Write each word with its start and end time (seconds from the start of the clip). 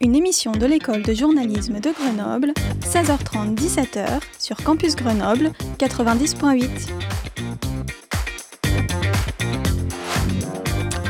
Une 0.00 0.16
émission 0.16 0.52
de 0.52 0.64
l'école 0.64 1.02
de 1.02 1.12
journalisme 1.12 1.78
de 1.78 1.90
Grenoble, 1.90 2.54
16h30-17h 2.80 4.22
sur 4.38 4.56
Campus 4.64 4.96
Grenoble 4.96 5.52
90.8. 5.78 6.68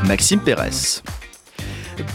Maxime 0.08 0.40
Pérez. 0.40 1.02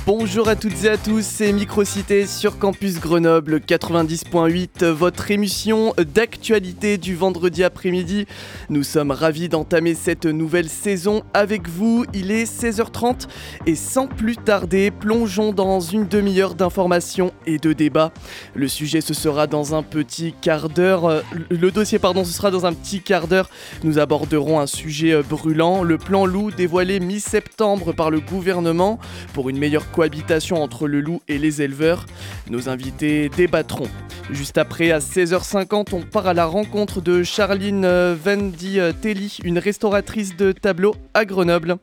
Bonjour 0.05 0.47
à 0.47 0.55
toutes 0.55 0.83
et 0.83 0.89
à 0.89 0.97
tous, 0.97 1.23
c'est 1.23 1.51
Microcité 1.51 2.25
sur 2.25 2.57
Campus 2.57 2.99
Grenoble 2.99 3.57
90.8, 3.57 4.85
votre 4.85 5.29
émission 5.31 5.93
d'actualité 6.13 6.97
du 6.97 7.15
vendredi 7.15 7.63
après-midi. 7.63 8.25
Nous 8.69 8.83
sommes 8.83 9.11
ravis 9.11 9.49
d'entamer 9.49 9.93
cette 9.93 10.25
nouvelle 10.25 10.69
saison 10.69 11.23
avec 11.33 11.67
vous. 11.67 12.05
Il 12.13 12.31
est 12.31 12.45
16h30 12.45 13.27
et 13.65 13.75
sans 13.75 14.07
plus 14.07 14.37
tarder, 14.37 14.91
plongeons 14.91 15.53
dans 15.53 15.79
une 15.79 16.07
demi-heure 16.07 16.55
d'informations 16.55 17.31
et 17.45 17.57
de 17.57 17.73
débats. 17.73 18.11
Le 18.53 18.67
sujet 18.67 19.01
ce 19.01 19.13
sera 19.13 19.45
dans 19.45 19.75
un 19.75 19.83
petit 19.83 20.33
quart 20.41 20.69
d'heure. 20.69 21.23
Le 21.49 21.71
dossier, 21.71 21.99
pardon, 21.99 22.23
ce 22.23 22.33
sera 22.33 22.49
dans 22.49 22.65
un 22.65 22.73
petit 22.73 23.01
quart 23.01 23.27
d'heure. 23.27 23.49
Nous 23.83 23.99
aborderons 23.99 24.59
un 24.59 24.67
sujet 24.67 25.21
brûlant, 25.21 25.83
le 25.83 25.97
plan 25.97 26.25
loup 26.25 26.51
dévoilé 26.51 26.99
mi-septembre 26.99 27.93
par 27.93 28.09
le 28.09 28.19
gouvernement 28.19 28.99
pour 29.33 29.49
une 29.49 29.57
meilleure 29.57 29.74
cohabitation 29.83 30.61
entre 30.61 30.87
le 30.87 31.01
loup 31.01 31.21
et 31.27 31.37
les 31.37 31.61
éleveurs. 31.61 32.05
Nos 32.49 32.69
invités 32.69 33.29
débattront. 33.29 33.89
Juste 34.31 34.57
après, 34.57 34.91
à 34.91 34.99
16h50, 34.99 35.93
on 35.93 36.01
part 36.01 36.27
à 36.27 36.33
la 36.33 36.45
rencontre 36.45 37.01
de 37.01 37.23
Charline 37.23 37.85
Vendi 38.13 38.79
Telly, 39.01 39.39
une 39.43 39.59
restauratrice 39.59 40.37
de 40.37 40.51
tableaux 40.51 40.95
à 41.13 41.25
Grenoble. 41.25 41.77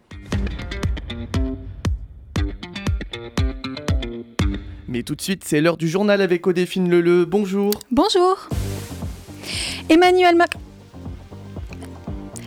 Mais 4.88 5.02
tout 5.02 5.14
de 5.14 5.22
suite, 5.22 5.42
c'est 5.44 5.60
l'heure 5.60 5.76
du 5.76 5.88
journal 5.88 6.20
avec 6.20 6.46
Odéphine 6.46 6.90
Leleu. 6.90 7.24
Bonjour. 7.24 7.72
Bonjour. 7.90 8.48
Emmanuel 9.88 10.36
Macron. 10.36 10.60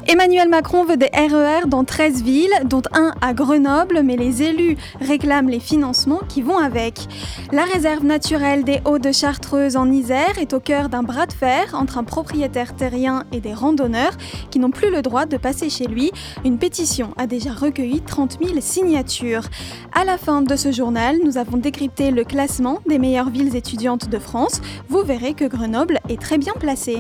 Emmanuel 0.07 0.49
Macron 0.49 0.85
veut 0.85 0.97
des 0.97 1.09
RER 1.15 1.67
dans 1.67 1.83
13 1.83 2.21
villes, 2.21 2.53
dont 2.63 2.83
un 2.93 3.11
à 3.21 3.33
Grenoble, 3.33 4.01
mais 4.03 4.15
les 4.15 4.43
élus 4.43 4.77
réclament 5.01 5.49
les 5.49 5.59
financements 5.59 6.21
qui 6.29 6.43
vont 6.43 6.59
avec. 6.59 7.07
La 7.51 7.63
réserve 7.63 8.05
naturelle 8.05 8.63
des 8.63 8.81
Hauts 8.85 8.99
de 8.99 9.11
Chartreuse 9.11 9.75
en 9.75 9.91
Isère 9.91 10.37
est 10.39 10.53
au 10.53 10.59
cœur 10.59 10.89
d'un 10.89 11.01
bras 11.01 11.25
de 11.25 11.33
fer 11.33 11.73
entre 11.73 11.97
un 11.97 12.03
propriétaire 12.03 12.75
terrien 12.75 13.23
et 13.31 13.41
des 13.41 13.55
randonneurs 13.55 14.15
qui 14.51 14.59
n'ont 14.59 14.69
plus 14.69 14.91
le 14.91 15.01
droit 15.01 15.25
de 15.25 15.37
passer 15.37 15.71
chez 15.71 15.87
lui. 15.87 16.11
Une 16.43 16.59
pétition 16.59 17.15
a 17.17 17.25
déjà 17.25 17.53
recueilli 17.53 18.01
30 18.01 18.37
000 18.43 18.59
signatures. 18.59 19.49
À 19.91 20.05
la 20.05 20.19
fin 20.19 20.43
de 20.43 20.55
ce 20.55 20.71
journal, 20.71 21.17
nous 21.25 21.39
avons 21.39 21.57
décrypté 21.57 22.11
le 22.11 22.23
classement 22.23 22.79
des 22.87 22.99
meilleures 22.99 23.31
villes 23.31 23.55
étudiantes 23.55 24.07
de 24.07 24.19
France. 24.19 24.61
Vous 24.87 25.01
verrez 25.01 25.33
que 25.33 25.45
Grenoble 25.45 25.99
est 26.09 26.21
très 26.21 26.37
bien 26.37 26.53
placée. 26.53 26.99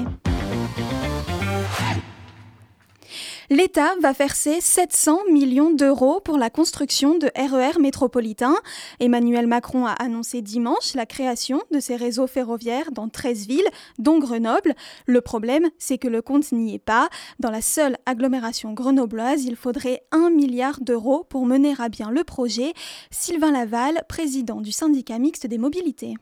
L'État 3.51 3.93
va 4.01 4.11
verser 4.11 4.59
700 4.59 5.19
millions 5.31 5.69
d'euros 5.69 6.19
pour 6.19 6.39
la 6.39 6.49
construction 6.49 7.15
de 7.15 7.29
RER 7.35 7.79
métropolitains. 7.79 8.55
Emmanuel 8.99 9.45
Macron 9.45 9.85
a 9.85 9.91
annoncé 9.91 10.41
dimanche 10.41 10.95
la 10.95 11.05
création 11.05 11.61
de 11.71 11.79
ces 11.79 11.95
réseaux 11.95 12.25
ferroviaires 12.25 12.91
dans 12.91 13.07
13 13.07 13.45
villes, 13.45 13.69
dont 13.99 14.17
Grenoble. 14.17 14.73
Le 15.05 15.21
problème, 15.21 15.69
c'est 15.77 15.99
que 15.99 16.07
le 16.07 16.23
compte 16.23 16.51
n'y 16.53 16.73
est 16.73 16.79
pas. 16.79 17.07
Dans 17.39 17.51
la 17.51 17.61
seule 17.61 17.97
agglomération 18.07 18.73
grenobloise, 18.73 19.45
il 19.45 19.55
faudrait 19.55 20.01
1 20.11 20.31
milliard 20.31 20.79
d'euros 20.81 21.23
pour 21.23 21.45
mener 21.45 21.75
à 21.77 21.89
bien 21.89 22.09
le 22.09 22.23
projet. 22.23 22.73
Sylvain 23.11 23.51
Laval, 23.51 24.01
président 24.09 24.59
du 24.59 24.71
syndicat 24.71 25.19
mixte 25.19 25.45
des 25.45 25.59
mobilités 25.59 26.15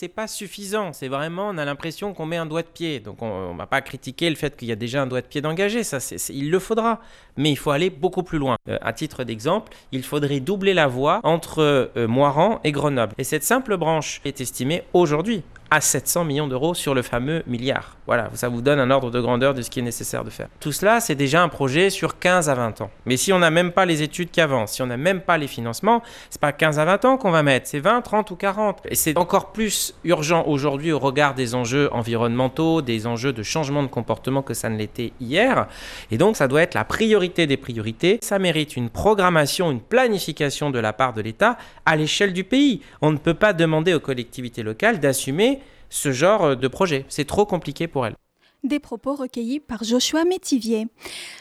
c'est 0.00 0.08
pas 0.08 0.26
suffisant. 0.26 0.94
C'est 0.94 1.08
vraiment, 1.08 1.50
on 1.50 1.58
a 1.58 1.64
l'impression 1.66 2.14
qu'on 2.14 2.24
met 2.24 2.38
un 2.38 2.46
doigt 2.46 2.62
de 2.62 2.68
pied. 2.68 3.00
Donc 3.00 3.20
on, 3.20 3.52
ne 3.52 3.58
va 3.58 3.66
pas 3.66 3.82
critiquer 3.82 4.30
le 4.30 4.36
fait 4.36 4.56
qu'il 4.56 4.66
y 4.66 4.72
a 4.72 4.76
déjà 4.76 5.02
un 5.02 5.06
doigt 5.06 5.20
de 5.20 5.26
pied 5.26 5.42
d'engagé. 5.42 5.84
Ça, 5.84 5.98
il 6.30 6.50
le 6.50 6.58
faudra, 6.58 7.00
mais 7.36 7.50
il 7.50 7.56
faut 7.56 7.70
aller 7.70 7.90
beaucoup 7.90 8.22
plus 8.22 8.38
loin. 8.38 8.56
Euh, 8.70 8.78
à 8.80 8.94
titre 8.94 9.24
d'exemple, 9.24 9.76
il 9.92 10.02
faudrait 10.02 10.40
doubler 10.40 10.72
la 10.72 10.86
voie 10.86 11.20
entre 11.22 11.60
euh, 11.60 12.08
Moiran 12.08 12.60
et 12.64 12.72
Grenoble. 12.72 13.14
Et 13.18 13.24
cette 13.24 13.44
simple 13.44 13.76
branche 13.76 14.22
est 14.24 14.40
estimée 14.40 14.84
aujourd'hui 14.94 15.42
à 15.70 15.80
700 15.80 16.24
millions 16.24 16.48
d'euros 16.48 16.74
sur 16.74 16.94
le 16.94 17.02
fameux 17.02 17.42
milliard. 17.46 17.96
Voilà, 18.06 18.28
ça 18.34 18.48
vous 18.48 18.60
donne 18.60 18.80
un 18.80 18.90
ordre 18.90 19.10
de 19.10 19.20
grandeur 19.20 19.54
de 19.54 19.62
ce 19.62 19.70
qui 19.70 19.78
est 19.78 19.82
nécessaire 19.82 20.24
de 20.24 20.30
faire. 20.30 20.48
Tout 20.58 20.72
cela, 20.72 21.00
c'est 21.00 21.14
déjà 21.14 21.42
un 21.42 21.48
projet 21.48 21.90
sur 21.90 22.18
15 22.18 22.48
à 22.48 22.54
20 22.54 22.80
ans. 22.80 22.90
Mais 23.06 23.16
si 23.16 23.32
on 23.32 23.38
n'a 23.38 23.50
même 23.50 23.70
pas 23.70 23.86
les 23.86 24.02
études 24.02 24.30
qui 24.30 24.40
avancent, 24.40 24.72
si 24.72 24.82
on 24.82 24.86
n'a 24.86 24.96
même 24.96 25.20
pas 25.20 25.38
les 25.38 25.46
financements, 25.46 26.02
c'est 26.28 26.40
pas 26.40 26.52
15 26.52 26.80
à 26.80 26.84
20 26.84 27.04
ans 27.04 27.16
qu'on 27.16 27.30
va 27.30 27.44
mettre, 27.44 27.68
c'est 27.68 27.78
20, 27.78 28.00
30 28.02 28.30
ou 28.32 28.36
40. 28.36 28.80
Et 28.86 28.96
c'est 28.96 29.16
encore 29.16 29.52
plus 29.52 29.94
urgent 30.04 30.44
aujourd'hui 30.46 30.90
au 30.90 30.98
regard 30.98 31.34
des 31.34 31.54
enjeux 31.54 31.88
environnementaux, 31.92 32.82
des 32.82 33.06
enjeux 33.06 33.32
de 33.32 33.42
changement 33.44 33.82
de 33.84 33.88
comportement 33.88 34.42
que 34.42 34.54
ça 34.54 34.68
ne 34.68 34.76
l'était 34.76 35.12
hier. 35.20 35.68
Et 36.10 36.18
donc, 36.18 36.36
ça 36.36 36.48
doit 36.48 36.62
être 36.62 36.74
la 36.74 36.84
priorité 36.84 37.46
des 37.46 37.56
priorités. 37.56 38.18
Ça 38.22 38.40
mérite 38.40 38.76
une 38.76 38.90
programmation, 38.90 39.70
une 39.70 39.80
planification 39.80 40.70
de 40.70 40.80
la 40.80 40.92
part 40.92 41.12
de 41.12 41.20
l'État 41.20 41.56
à 41.86 41.94
l'échelle 41.94 42.32
du 42.32 42.42
pays. 42.42 42.80
On 43.02 43.12
ne 43.12 43.18
peut 43.18 43.34
pas 43.34 43.52
demander 43.52 43.94
aux 43.94 44.00
collectivités 44.00 44.64
locales 44.64 44.98
d'assumer 44.98 45.59
ce 45.90 46.12
genre 46.12 46.56
de 46.56 46.68
projet. 46.68 47.04
C'est 47.08 47.26
trop 47.26 47.44
compliqué 47.44 47.86
pour 47.86 48.06
elle. 48.06 48.14
Des 48.62 48.78
propos 48.78 49.14
recueillis 49.14 49.58
par 49.58 49.84
Joshua 49.84 50.24
Métivier. 50.26 50.86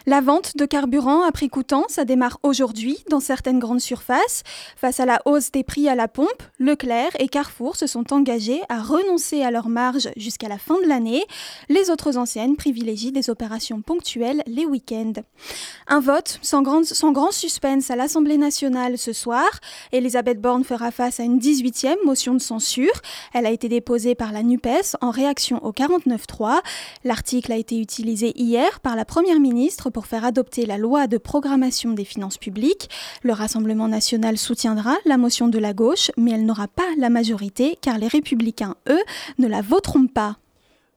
La 0.05 0.21
vente 0.21 0.55
de 0.55 0.65
carburant 0.65 1.21
à 1.23 1.33
prix 1.33 1.49
coûtant, 1.49 1.83
ça 1.89 2.05
démarre 2.05 2.39
aujourd'hui 2.43 2.97
dans 3.09 3.19
certaines 3.19 3.59
grandes 3.59 3.81
surfaces. 3.81 4.43
Face 4.77 5.01
à 5.01 5.05
la 5.05 5.21
hausse 5.25 5.51
des 5.51 5.65
prix 5.65 5.89
à 5.89 5.95
la 5.95 6.07
pompe, 6.07 6.41
Leclerc 6.59 7.11
et 7.19 7.27
Carrefour 7.27 7.75
se 7.75 7.87
sont 7.87 8.13
engagés 8.13 8.61
à 8.69 8.81
renoncer 8.81 9.43
à 9.43 9.51
leurs 9.51 9.67
marges 9.67 10.09
jusqu'à 10.15 10.47
la 10.47 10.57
fin 10.57 10.79
de 10.81 10.87
l'année. 10.87 11.25
Les 11.67 11.89
autres 11.89 12.17
enseignes 12.17 12.55
privilégient 12.55 13.11
des 13.11 13.29
opérations 13.29 13.81
ponctuelles 13.81 14.41
les 14.47 14.65
week-ends. 14.65 15.21
Un 15.87 15.99
vote 15.99 16.39
sans 16.41 16.61
grand 16.61 17.31
suspense 17.31 17.91
à 17.91 17.97
l'Assemblée 17.97 18.37
nationale 18.37 18.97
ce 18.97 19.11
soir. 19.11 19.49
Elisabeth 19.91 20.39
Borne 20.39 20.63
fera 20.63 20.89
face 20.91 21.19
à 21.19 21.23
une 21.23 21.39
18e 21.39 21.97
motion 22.05 22.33
de 22.33 22.39
censure. 22.39 23.01
Elle 23.33 23.45
a 23.45 23.51
été 23.51 23.67
déposée 23.67 24.15
par 24.15 24.31
la 24.31 24.41
NUPES 24.41 24.95
en 25.01 25.11
réaction 25.11 25.61
au 25.65 25.73
49-3. 25.73 26.61
L'article 27.09 27.51
a 27.53 27.57
été 27.57 27.79
utilisé 27.79 28.39
hier 28.39 28.81
par 28.81 28.95
la 28.95 29.03
Première 29.03 29.39
ministre 29.39 29.89
pour 29.89 30.05
faire 30.05 30.23
adopter 30.23 30.67
la 30.67 30.77
loi 30.77 31.07
de 31.07 31.17
programmation 31.17 31.93
des 31.93 32.05
finances 32.05 32.37
publiques. 32.37 32.87
Le 33.23 33.33
Rassemblement 33.33 33.87
national 33.87 34.37
soutiendra 34.37 34.95
la 35.05 35.17
motion 35.17 35.47
de 35.47 35.57
la 35.57 35.73
gauche, 35.73 36.11
mais 36.17 36.33
elle 36.33 36.45
n'aura 36.45 36.67
pas 36.67 36.83
la 36.99 37.09
majorité 37.09 37.79
car 37.81 37.97
les 37.97 38.07
républicains, 38.07 38.75
eux, 38.89 39.01
ne 39.39 39.47
la 39.47 39.63
voteront 39.63 40.05
pas. 40.05 40.37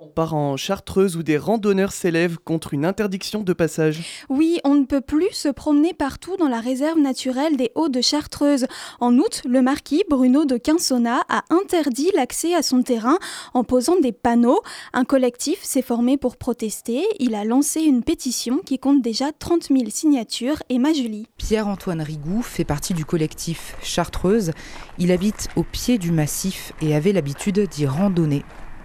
On 0.05 0.09
part 0.09 0.35
en 0.35 0.57
Chartreuse 0.57 1.17
où 1.17 1.23
des 1.23 1.39
randonneurs 1.39 1.93
s'élèvent 1.93 2.39
contre 2.39 2.75
une 2.75 2.85
interdiction 2.85 3.43
de 3.45 3.53
passage. 3.53 4.25
Oui, 4.29 4.59
on 4.65 4.75
ne 4.75 4.85
peut 4.85 5.01
plus 5.01 5.31
se 5.31 5.49
promener 5.49 5.95
partout 5.95 6.37
dans 6.37 6.49
la 6.49 6.59
réserve 6.59 6.99
naturelle 6.99 7.57
des 7.57 7.71
Hauts 7.77 7.89
de 7.89 8.01
Chartreuse. 8.01 8.67
En 8.99 9.17
août, 9.19 9.43
le 9.49 9.63
marquis 9.63 10.03
Bruno 10.11 10.45
de 10.45 10.57
Quinsona 10.57 11.23
a 11.29 11.45
interdit 11.51 12.11
l'accès 12.17 12.53
à 12.53 12.63
son 12.63 12.83
terrain 12.83 13.17
en 13.55 13.63
posant 13.63 14.01
des 14.01 14.11
panneaux. 14.11 14.61
Un 14.93 15.05
collectif 15.05 15.63
s'est 15.63 15.83
formé 15.83 16.17
pour 16.17 16.37
protester. 16.37 17.05
Il 17.21 17.37
a 17.37 17.45
lancé 17.45 17.83
une 17.83 18.03
pétition 18.03 18.59
qui 18.59 18.81
compte 18.81 19.03
déjà 19.03 19.31
30 19.31 19.69
000 19.69 19.85
signatures. 19.89 20.65
Emma 20.69 20.93
Julie. 20.93 21.29
Pierre-Antoine 21.37 22.03
Rigou 22.03 22.43
fait 22.43 22.65
partie 22.65 22.95
du 22.95 23.05
collectif 23.05 23.77
Chartreuse. 23.85 24.51
Il 24.99 25.13
habite 25.13 25.47
au 25.55 25.63
pied 25.63 25.99
du 25.99 26.11
massif 26.11 26.73
et 26.83 26.97
avait 26.97 27.13
l'habitude 27.13 27.69
d'y 27.69 27.87
randonner 27.87 28.43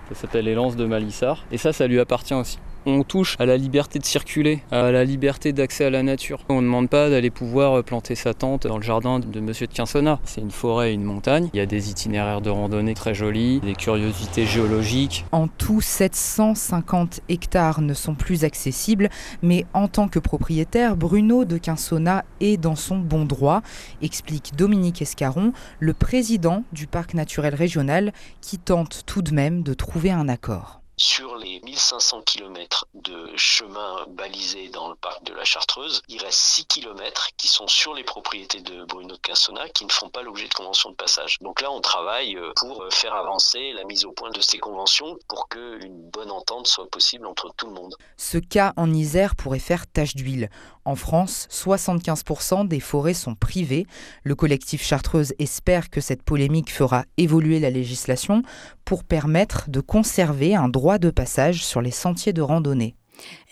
ça 0.09 0.15
s'appelle 0.15 0.45
les 0.45 0.55
lances 0.55 0.75
de 0.75 0.85
Malissard. 0.85 1.43
Et 1.51 1.57
ça, 1.57 1.73
ça 1.73 1.87
lui 1.87 1.99
appartient 1.99 2.33
aussi 2.33 2.59
on 2.87 3.03
touche 3.03 3.35
à 3.39 3.45
la 3.45 3.57
liberté 3.57 3.99
de 3.99 4.05
circuler, 4.05 4.63
à 4.71 4.91
la 4.91 5.03
liberté 5.03 5.51
d'accès 5.51 5.85
à 5.85 5.89
la 5.89 6.03
nature. 6.03 6.39
On 6.49 6.61
ne 6.61 6.67
demande 6.67 6.89
pas 6.89 7.09
d'aller 7.09 7.29
pouvoir 7.29 7.83
planter 7.83 8.15
sa 8.15 8.33
tente 8.33 8.65
dans 8.65 8.77
le 8.77 8.83
jardin 8.83 9.19
de 9.19 9.39
Monsieur 9.39 9.67
de 9.67 9.73
Quinsona. 9.73 10.19
C'est 10.23 10.41
une 10.41 10.51
forêt 10.51 10.91
et 10.91 10.93
une 10.93 11.03
montagne. 11.03 11.49
Il 11.53 11.57
y 11.57 11.61
a 11.61 11.65
des 11.65 11.89
itinéraires 11.89 12.41
de 12.41 12.49
randonnée 12.49 12.93
très 12.93 13.13
jolis, 13.13 13.59
des 13.59 13.73
curiosités 13.73 14.45
géologiques. 14.45 15.25
En 15.31 15.47
tout, 15.47 15.81
750 15.81 17.21
hectares 17.29 17.81
ne 17.81 17.93
sont 17.93 18.15
plus 18.15 18.45
accessibles, 18.45 19.09
mais 19.41 19.65
en 19.73 19.87
tant 19.87 20.07
que 20.07 20.19
propriétaire, 20.19 20.95
Bruno 20.95 21.43
de 21.43 21.57
Quinsona 21.57 22.23
est 22.39 22.57
dans 22.57 22.75
son 22.75 22.97
bon 22.97 23.25
droit, 23.25 23.61
explique 24.01 24.53
Dominique 24.55 25.01
Escaron, 25.01 25.51
le 25.79 25.93
président 25.93 26.63
du 26.71 26.87
parc 26.87 27.13
naturel 27.13 27.53
régional, 27.53 28.13
qui 28.41 28.57
tente 28.57 29.03
tout 29.05 29.21
de 29.21 29.33
même 29.33 29.63
de 29.63 29.73
trouver 29.73 30.11
un 30.11 30.29
accord 30.29 30.81
Sur 30.99 31.35
les 31.35 31.59
1500 31.59 32.23
km 32.23 32.87
de 32.95 33.29
chemin 33.35 34.07
balisés 34.09 34.69
dans 34.69 34.89
le 34.89 34.95
parc 34.95 35.23
de 35.23 35.33
la 35.33 35.43
Chartreuse, 35.43 36.01
il 36.07 36.19
reste 36.19 36.39
6 36.39 36.65
km 36.65 37.29
qui 37.37 37.47
sont 37.47 37.67
sur 37.67 37.93
les 37.93 38.03
propriétés 38.03 38.61
de 38.61 38.83
Bruno 38.85 39.09
de 39.09 39.19
Quinsona 39.21 39.69
qui 39.69 39.85
ne 39.85 39.91
font 39.91 40.09
pas 40.09 40.23
l'objet 40.23 40.47
de 40.47 40.53
conventions 40.55 40.89
de 40.89 40.95
passage. 40.95 41.37
Donc 41.41 41.61
là, 41.61 41.71
on 41.71 41.81
travaille 41.81 42.35
euh, 42.35 42.51
pour 42.55 42.81
euh, 42.81 42.89
faire 42.89 43.13
avancer 43.13 43.73
la 43.73 43.83
mise 43.83 44.05
au 44.05 44.11
point 44.11 44.31
de 44.31 44.41
ces 44.41 44.57
conventions 44.57 45.19
pour 45.27 45.49
qu'une 45.49 46.09
bonne 46.09 46.31
entente 46.31 46.65
soit 46.65 46.89
possible 46.89 47.27
entre 47.27 47.53
tout 47.55 47.67
le 47.67 47.73
monde. 47.73 47.95
Ce 48.17 48.39
cas 48.39 48.73
en 48.75 48.91
Isère 48.91 49.35
pourrait 49.35 49.59
faire 49.59 49.85
tache 49.85 50.15
d'huile. 50.15 50.49
En 50.87 50.95
France, 50.95 51.49
75% 51.51 52.65
des 52.65 52.79
forêts 52.79 53.13
sont 53.13 53.35
privées. 53.35 53.87
Le 54.23 54.35
collectif 54.35 54.81
Chartreuse 54.81 55.33
espère 55.37 55.89
que 55.89 55.99
cette 55.99 56.23
polémique 56.23 56.71
fera 56.71 57.03
évoluer 57.17 57.59
la 57.59 57.69
législation 57.69 58.41
pour 58.85 59.03
permettre 59.03 59.69
de 59.69 59.81
conserver 59.81 60.55
un 60.55 60.69
droit 60.69 60.97
de 60.97 61.09
passage 61.09 61.65
sur 61.65 61.81
les 61.81 61.91
sentiers 61.91 62.31
de 62.31 62.41
randonnée. 62.41 62.95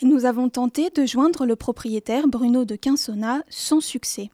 Nous 0.01 0.23
avons 0.23 0.47
tenté 0.47 0.89
de 0.91 1.05
joindre 1.05 1.45
le 1.45 1.57
propriétaire 1.57 2.29
Bruno 2.29 2.63
de 2.63 2.77
Quinsona 2.77 3.41
sans 3.49 3.81
succès. 3.81 4.29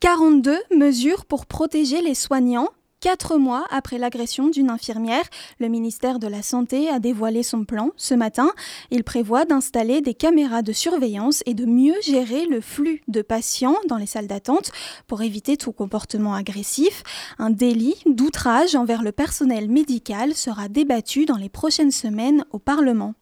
42 0.00 0.56
mesures 0.74 1.26
pour 1.26 1.44
protéger 1.44 2.00
les 2.00 2.14
soignants 2.14 2.70
Quatre 3.00 3.38
mois 3.38 3.64
après 3.70 3.96
l'agression 3.96 4.48
d'une 4.48 4.70
infirmière, 4.70 5.22
le 5.60 5.68
ministère 5.68 6.18
de 6.18 6.26
la 6.26 6.42
Santé 6.42 6.88
a 6.88 6.98
dévoilé 6.98 7.44
son 7.44 7.64
plan 7.64 7.90
ce 7.96 8.12
matin. 8.12 8.50
Il 8.90 9.04
prévoit 9.04 9.44
d'installer 9.44 10.00
des 10.00 10.14
caméras 10.14 10.62
de 10.62 10.72
surveillance 10.72 11.44
et 11.46 11.54
de 11.54 11.64
mieux 11.64 11.94
gérer 12.02 12.46
le 12.46 12.60
flux 12.60 13.02
de 13.06 13.22
patients 13.22 13.76
dans 13.88 13.98
les 13.98 14.06
salles 14.06 14.26
d'attente 14.26 14.72
pour 15.06 15.22
éviter 15.22 15.56
tout 15.56 15.70
comportement 15.70 16.34
agressif. 16.34 17.04
Un 17.38 17.50
délit 17.50 18.02
d'outrage 18.04 18.74
envers 18.74 19.04
le 19.04 19.12
personnel 19.12 19.68
médical 19.68 20.34
sera 20.34 20.68
débattu 20.68 21.24
dans 21.24 21.36
les 21.36 21.48
prochaines 21.48 21.92
semaines 21.92 22.44
au 22.50 22.58
Parlement. 22.58 23.14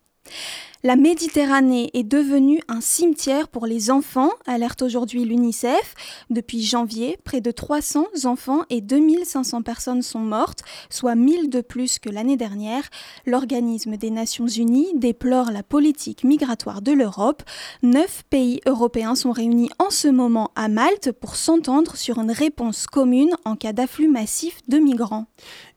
La 0.85 0.95
Méditerranée 0.95 1.91
est 1.95 2.05
devenue 2.05 2.61
un 2.69 2.83
cimetière 2.83 3.49
pour 3.49 3.67
les 3.67 3.91
enfants, 3.91 4.31
alerte 4.47 4.83
aujourd'hui 4.83 5.25
l'UNICEF. 5.25 5.95
Depuis 6.29 6.63
janvier, 6.63 7.19
près 7.25 7.41
de 7.41 7.51
300 7.51 8.05
enfants 8.25 8.63
et 8.69 8.83
2500 8.83 9.63
personnes 9.63 10.03
sont 10.03 10.21
mortes, 10.21 10.61
soit 10.91 11.15
1000 11.15 11.49
de 11.49 11.63
plus 11.63 11.99
que 11.99 12.11
l'année 12.11 12.37
dernière. 12.37 12.83
L'organisme 13.25 13.97
des 13.97 14.11
Nations 14.11 14.47
Unies 14.47 14.93
déplore 14.95 15.51
la 15.51 15.63
politique 15.63 16.25
migratoire 16.25 16.83
de 16.83 16.93
l'Europe. 16.93 17.43
Neuf 17.83 18.23
pays 18.29 18.61
européens 18.67 19.15
sont 19.15 19.33
réunis 19.33 19.71
en 19.79 19.89
ce 19.89 20.09
moment 20.09 20.51
à 20.57 20.69
Malte 20.69 21.11
pour 21.11 21.37
s'entendre 21.37 21.97
sur 21.97 22.19
une 22.19 22.31
réponse 22.31 22.87
commune 22.87 23.35
en 23.47 23.57
cas 23.57 23.73
d'afflux 23.73 24.09
massif 24.09 24.61
de 24.69 24.77
migrants. 24.77 25.27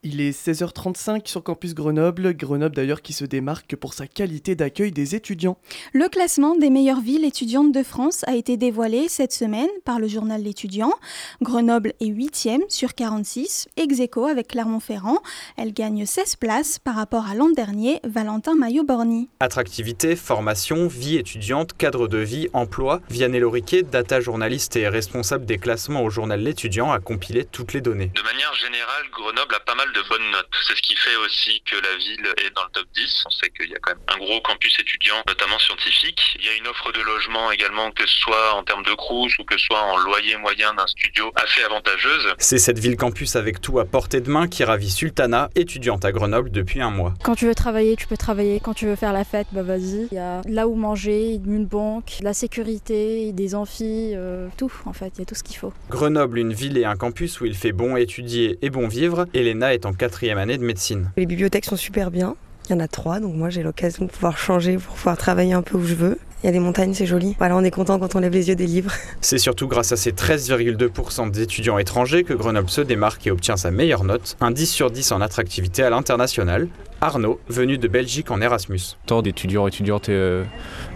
Il 0.04 0.22
est 0.22 0.31
16h35 0.31 1.28
sur 1.28 1.44
Campus 1.44 1.74
Grenoble, 1.74 2.34
Grenoble 2.36 2.75
d'ailleurs 2.75 3.01
qui 3.01 3.13
se 3.13 3.25
démarque 3.25 3.75
pour 3.75 3.94
sa 3.94 4.07
qualité 4.07 4.56
d'accueil 4.56 4.88
des 4.91 5.15
étudiants. 5.15 5.57
Le 5.94 6.07
classement 6.09 6.56
des 6.56 6.69
meilleures 6.69 7.01
villes 7.01 7.25
étudiantes 7.25 7.71
de 7.71 7.83
France 7.83 8.24
a 8.27 8.36
été 8.36 8.57
dévoilé 8.57 9.07
cette 9.09 9.33
semaine 9.33 9.69
par 9.86 10.00
le 10.00 10.07
journal 10.07 10.41
L'étudiant. 10.41 10.94
Grenoble 11.41 11.94
est 12.00 12.09
8e 12.09 12.62
sur 12.69 12.94
46, 12.94 13.68
ex 13.77 14.00
aequo 14.00 14.25
avec 14.25 14.50
Clermont-Ferrand. 14.50 15.21
Elle 15.57 15.74
gagne 15.74 16.06
16 16.06 16.36
places 16.38 16.80
par 16.80 16.95
rapport 16.95 17.27
à 17.27 17.36
l'an 17.36 17.50
dernier, 17.50 18.00
Valentin 18.03 18.56
Maillot-Borny. 18.56 19.30
Attractivité, 19.39 20.15
formation, 20.15 20.88
vie 20.88 21.18
étudiante, 21.18 21.75
cadre 21.77 22.07
de 22.07 22.18
vie, 22.18 22.47
emploi. 22.53 23.01
Vianney 23.09 23.39
Loriquet, 23.39 23.83
data 23.83 24.19
journaliste 24.21 24.75
et 24.75 24.88
responsable 24.88 25.45
des 25.45 25.57
classements 25.57 26.03
au 26.03 26.09
journal 26.09 26.41
L'étudiant, 26.41 26.91
a 26.91 27.00
compilé 27.00 27.45
toutes 27.45 27.74
les 27.74 27.81
données. 27.81 28.12
De 28.15 28.21
manière 28.21 28.53
générale, 28.56 29.06
Grenoble 29.12 29.56
a 29.56 29.59
pas 29.59 29.75
mal 29.75 29.91
de 29.94 30.01
bonnes 30.09 30.31
notes. 30.31 30.50
C'est 30.68 30.75
ce 30.75 30.81
qui 30.81 30.95
fait 30.95 31.15
aussi 31.18 31.62
que 31.65 31.75
la 31.75 31.95
ville 31.97 32.27
est 32.45 32.56
dans 32.56 32.63
le 32.63 32.71
top 32.71 32.88
10. 32.95 33.24
On 33.25 33.30
sait 33.30 33.50
qu'il 33.50 33.69
y 33.69 33.75
a 33.75 33.80
quand 33.80 33.91
même 33.91 34.03
un 34.07 34.18
gros 34.18 34.41
campus 34.41 34.78
étudiant, 34.79 35.15
notamment 35.27 35.59
scientifique. 35.59 36.37
Il 36.39 36.45
y 36.45 36.49
a 36.49 36.55
une 36.55 36.67
offre 36.67 36.91
de 36.91 37.01
logement 37.01 37.51
également, 37.51 37.91
que 37.91 38.05
ce 38.05 38.17
soit 38.19 38.55
en 38.55 38.63
termes 38.63 38.83
de 38.83 38.93
crous 38.93 39.37
ou 39.39 39.43
que 39.43 39.57
ce 39.57 39.65
soit 39.65 39.81
en 39.81 39.97
loyer 39.97 40.37
moyen 40.37 40.73
d'un 40.73 40.87
studio, 40.87 41.31
assez 41.35 41.63
avantageuse. 41.63 42.33
C'est 42.37 42.57
cette 42.57 42.79
ville 42.79 42.97
campus 42.97 43.35
avec 43.35 43.61
tout 43.61 43.79
à 43.79 43.85
portée 43.85 44.21
de 44.21 44.29
main 44.29 44.47
qui 44.47 44.63
ravit 44.63 44.89
Sultana, 44.89 45.49
étudiante 45.55 46.05
à 46.05 46.11
Grenoble 46.11 46.51
depuis 46.51 46.81
un 46.81 46.91
mois. 46.91 47.13
Quand 47.23 47.35
tu 47.35 47.45
veux 47.45 47.55
travailler, 47.55 47.95
tu 47.95 48.07
peux 48.07 48.17
travailler. 48.17 48.59
Quand 48.59 48.73
tu 48.73 48.85
veux 48.85 48.95
faire 48.95 49.13
la 49.13 49.23
fête, 49.23 49.47
bah 49.51 49.63
vas-y. 49.63 50.07
Il 50.11 50.15
y 50.15 50.19
a 50.19 50.41
là 50.47 50.67
où 50.67 50.75
manger, 50.75 51.39
une 51.45 51.65
banque, 51.65 52.17
la 52.21 52.33
sécurité, 52.33 53.31
des 53.33 53.55
amphis, 53.55 54.13
euh, 54.15 54.47
tout 54.57 54.71
en 54.85 54.93
fait. 54.93 55.11
Il 55.15 55.19
y 55.19 55.21
a 55.23 55.25
tout 55.25 55.35
ce 55.35 55.43
qu'il 55.43 55.57
faut. 55.57 55.73
Grenoble, 55.89 56.39
une 56.39 56.53
ville 56.53 56.77
et 56.77 56.85
un 56.85 56.95
campus 56.95 57.41
où 57.41 57.45
il 57.45 57.55
fait 57.55 57.71
bon 57.71 57.95
étudier 57.97 58.57
et 58.61 58.69
bon 58.69 58.87
vivre. 58.87 59.27
Elena 59.33 59.73
est 59.73 59.85
en 59.85 59.93
quatrième 59.93 60.37
année 60.37 60.57
de 60.57 60.63
médecine. 60.63 61.11
Les 61.17 61.25
bibliothèques 61.25 61.65
sont 61.65 61.75
super 61.75 62.11
bien. 62.11 62.35
Il 62.69 62.74
y 62.74 62.75
en 62.75 62.81
a 62.81 62.88
trois, 62.88 63.19
donc 63.19 63.33
moi 63.33 63.50
j'ai 63.50 63.63
l'occasion 63.63 64.06
de 64.06 64.12
pouvoir 64.12 64.38
changer 64.38 64.77
pour 64.77 64.94
pouvoir 64.94 65.18
travailler 65.18 65.54
un 65.54 65.63
peu 65.63 65.75
où 65.75 65.83
je 65.83 65.95
veux. 65.95 66.19
Il 66.41 66.45
y 66.45 66.50
a 66.50 66.53
des 66.53 66.59
montagnes, 66.59 66.94
c'est 66.94 67.06
joli. 67.06 67.36
Voilà, 67.38 67.57
on 67.57 67.63
est 67.65 67.71
content 67.71 68.00
quand 68.00 68.15
on 68.15 68.19
lève 68.19 68.31
les 68.31 68.47
yeux 68.47 68.56
des 68.56 68.65
livres. 68.65 68.94
C'est 69.21 69.38
surtout 69.38 69.68
grâce 69.68 69.91
à 69.91 69.97
ces 69.97 70.13
13,2% 70.13 71.31
d'étudiants 71.31 71.77
étrangers 71.77 72.24
que 72.24 72.33
Grenoble 72.33 72.69
se 72.69 72.80
démarque 72.80 73.27
et 73.27 73.31
obtient 73.31 73.57
sa 73.57 73.71
meilleure 73.71 74.06
note, 74.06 74.38
un 74.39 74.51
10 74.51 74.65
sur 74.68 74.89
10 74.89 75.12
en 75.12 75.19
attractivité 75.19 75.83
à 75.83 75.89
l'international. 75.89 76.69
Arnaud, 77.01 77.39
venu 77.47 77.77
de 77.77 77.88
Belgique 77.88 78.30
en 78.30 78.41
Erasmus. 78.41 78.97
Tant 79.06 79.21
d'étudiants 79.21 79.65
et 79.65 79.69
étudiantes 79.69 80.09
euh, 80.09 80.44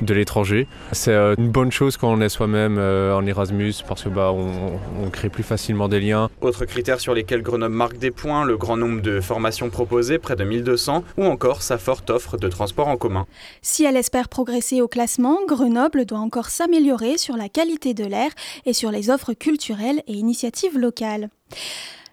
de 0.01 0.13
l'étranger. 0.13 0.67
C'est 0.91 1.13
euh, 1.13 1.35
une 1.37 1.49
bonne 1.49 1.71
chose 1.71 1.95
quand 1.95 2.11
on 2.11 2.19
est 2.19 2.27
soi-même 2.27 2.77
euh, 2.77 3.15
en 3.15 3.25
Erasmus 3.25 3.73
parce 3.87 4.03
que 4.03 4.09
bah, 4.09 4.31
on, 4.33 4.79
on, 5.01 5.09
crée 5.09 5.29
plus 5.29 5.43
facilement 5.43 5.87
des 5.87 6.01
liens. 6.01 6.29
Autres 6.41 6.65
critères 6.65 6.99
sur 6.99 7.13
lesquels 7.13 7.41
Grenoble 7.41 7.73
marque 7.73 7.97
des 7.97 8.11
points, 8.11 8.43
le 8.43 8.57
grand 8.57 8.75
nombre 8.75 9.01
de 9.01 9.21
formations 9.21 9.69
proposées, 9.69 10.19
près 10.19 10.35
de 10.35 10.43
1200, 10.43 11.05
ou 11.17 11.25
encore 11.25 11.61
sa 11.61 11.77
forte 11.77 12.09
offre 12.09 12.35
de 12.37 12.49
transport 12.49 12.89
en 12.89 12.97
commun. 12.97 13.25
Si 13.61 13.85
elle 13.85 13.95
espère 13.95 14.27
progresser 14.27 14.81
au 14.81 14.89
classement, 14.89 15.32
Grenoble 15.47 16.05
doit 16.05 16.19
encore 16.19 16.49
s'améliorer 16.49 17.17
sur 17.17 17.37
la 17.37 17.49
qualité 17.49 17.93
de 17.93 18.05
l'air 18.05 18.31
et 18.65 18.73
sur 18.73 18.91
les 18.91 19.09
offres 19.09 19.33
culturelles 19.33 20.03
et 20.07 20.13
initiatives 20.13 20.77
locales. 20.77 21.29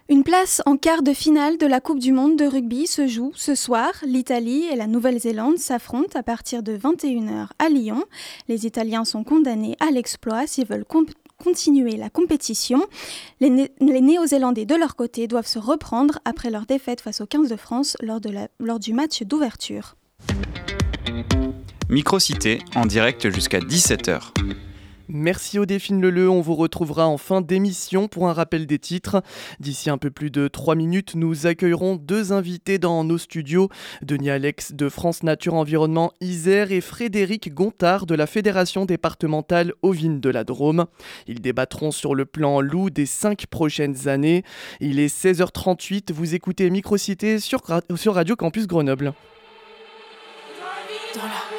Une 0.09 0.23
place 0.23 0.61
en 0.65 0.75
quart 0.75 1.03
de 1.03 1.13
finale 1.13 1.57
de 1.57 1.65
la 1.65 1.79
Coupe 1.79 1.99
du 1.99 2.11
Monde 2.11 2.35
de 2.35 2.43
rugby 2.43 2.85
se 2.85 3.07
joue 3.07 3.31
ce 3.33 3.55
soir. 3.55 3.93
L'Italie 4.05 4.65
et 4.69 4.75
la 4.75 4.87
Nouvelle-Zélande 4.87 5.57
s'affrontent 5.57 6.19
à 6.19 6.21
partir 6.21 6.63
de 6.63 6.75
21h 6.75 7.47
à 7.59 7.69
Lyon. 7.69 8.03
Les 8.49 8.65
Italiens 8.65 9.05
sont 9.05 9.23
condamnés 9.23 9.77
à 9.79 9.89
l'exploit 9.89 10.47
s'ils 10.47 10.67
veulent 10.67 10.85
continuer 11.41 11.95
la 11.95 12.09
compétition. 12.09 12.85
Les, 13.39 13.49
Né 13.49 13.71
les 13.79 14.01
Néo-Zélandais, 14.01 14.65
de 14.65 14.75
leur 14.75 14.97
côté, 14.97 15.27
doivent 15.27 15.47
se 15.47 15.59
reprendre 15.59 16.19
après 16.25 16.49
leur 16.49 16.65
défaite 16.65 16.99
face 16.99 17.21
aux 17.21 17.25
15 17.25 17.49
de 17.49 17.55
France 17.55 17.95
lors 18.01 18.79
du 18.79 18.93
match 18.93 19.23
d'ouverture. 19.23 19.95
Microcité 21.91 22.59
en 22.73 22.85
direct 22.85 23.29
jusqu'à 23.31 23.59
17h. 23.59 24.31
Merci 25.09 25.59
Odéphine 25.59 26.01
Leleu, 26.01 26.29
on 26.29 26.39
vous 26.39 26.55
retrouvera 26.55 27.05
en 27.05 27.17
fin 27.17 27.41
d'émission 27.41 28.07
pour 28.07 28.29
un 28.29 28.33
rappel 28.33 28.65
des 28.65 28.79
titres. 28.79 29.21
D'ici 29.59 29.89
un 29.89 29.97
peu 29.97 30.09
plus 30.09 30.31
de 30.31 30.47
3 30.47 30.75
minutes, 30.75 31.15
nous 31.15 31.47
accueillerons 31.47 31.97
deux 31.97 32.31
invités 32.31 32.79
dans 32.79 33.03
nos 33.03 33.17
studios, 33.17 33.67
Denis 34.03 34.29
Alex 34.29 34.71
de 34.71 34.87
France 34.87 35.21
Nature 35.23 35.55
Environnement 35.55 36.13
Isère 36.21 36.71
et 36.71 36.79
Frédéric 36.79 37.53
Gontard 37.53 38.05
de 38.05 38.15
la 38.15 38.25
Fédération 38.25 38.85
départementale 38.85 39.73
Ovine 39.81 40.21
de 40.21 40.29
la 40.29 40.45
Drôme. 40.45 40.85
Ils 41.27 41.41
débattront 41.41 41.91
sur 41.91 42.15
le 42.15 42.23
plan 42.23 42.61
loup 42.61 42.89
des 42.89 43.05
5 43.05 43.47
prochaines 43.47 44.07
années. 44.07 44.45
Il 44.79 44.97
est 44.97 45.13
16h38, 45.13 46.13
vous 46.13 46.35
écoutez 46.35 46.69
Microcité 46.69 47.37
sur, 47.39 47.63
sur 47.97 48.15
Radio 48.15 48.37
Campus 48.37 48.65
Grenoble. 48.65 49.11
Dans 51.13 51.23
la, 51.23 51.50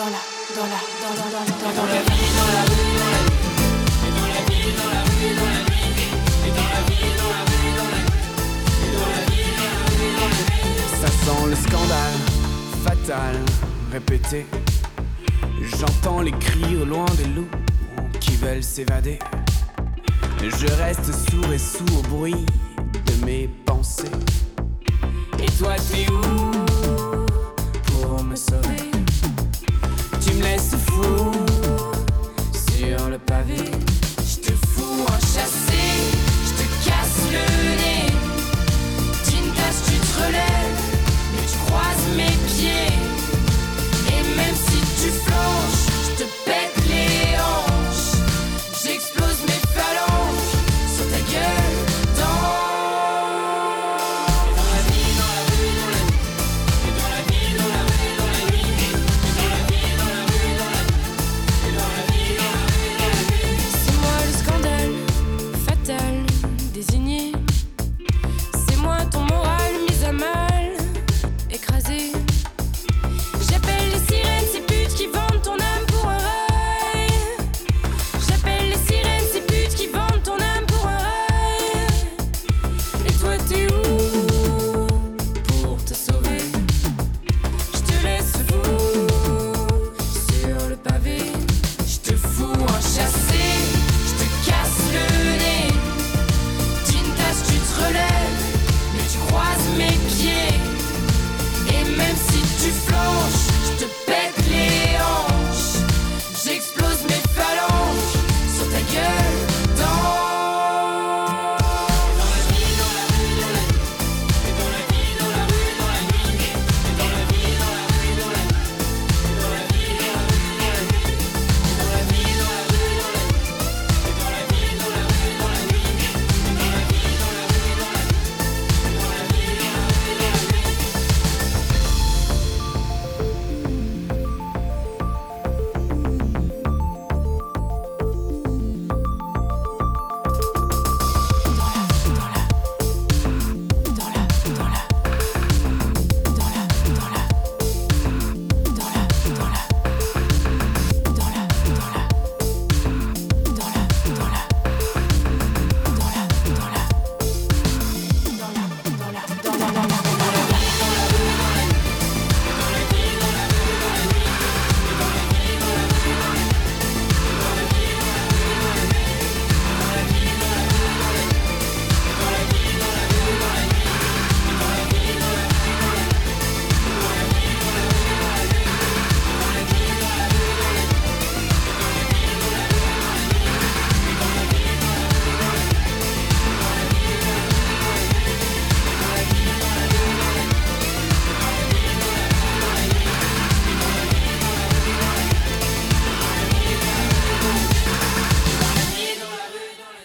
dans 0.00 0.06
la, 0.06 0.12
dans 0.56 0.64
la, 0.64 0.80
dans 1.02 1.12
la, 1.12 1.28
dans 1.28 1.44
la, 1.44 1.52
dans 1.60 1.68
la, 1.68 1.76
dans 1.76 1.86
la 1.86 2.00
vie, 2.00 2.24
dans 2.32 2.48
la 2.48 2.64
dans 2.64 2.80
la 3.00 3.20
vie, 3.20 3.60
et 4.06 4.12
dans 4.16 4.28
la 4.28 4.40
vie, 4.40 4.72
dans 4.72 4.88
la 4.88 5.02
dans 5.36 5.50
la 5.50 5.60
vie, 5.68 6.08
et 6.46 6.52
dans 6.56 6.68
la 6.72 6.80
vie, 6.88 7.04
dans 7.18 7.28
la 7.28 7.44
dans 7.44 7.50
la 7.50 7.60
vie, 7.60 7.76
dans 7.76 9.10
la 9.10 9.24
vie, 9.28 9.44
dans 9.52 9.60
la 9.60 9.76
dans 10.16 10.30
la 10.30 10.40
vie. 10.40 10.96
Ça 11.00 11.08
sent 11.08 11.42
le 11.50 11.54
scandale, 11.54 12.16
fatal, 12.82 13.36
répété. 13.92 14.46
J'entends 15.78 16.22
les 16.22 16.32
cris 16.32 16.76
au 16.80 16.86
loin 16.86 17.04
des 17.18 17.26
loups 17.26 17.50
qui 18.20 18.36
veulent 18.36 18.64
s'évader. 18.64 19.18
Je 20.40 20.66
reste 20.82 21.12
sourd 21.28 21.52
et 21.52 21.58
sourd 21.58 21.98
au 21.98 22.02
bruit 22.08 22.46
de 23.04 23.24
mes 23.26 23.48
pensées. 23.66 24.10
Et 25.38 25.50
toi, 25.58 25.74
t'es 25.90 26.06
où? 26.10 26.39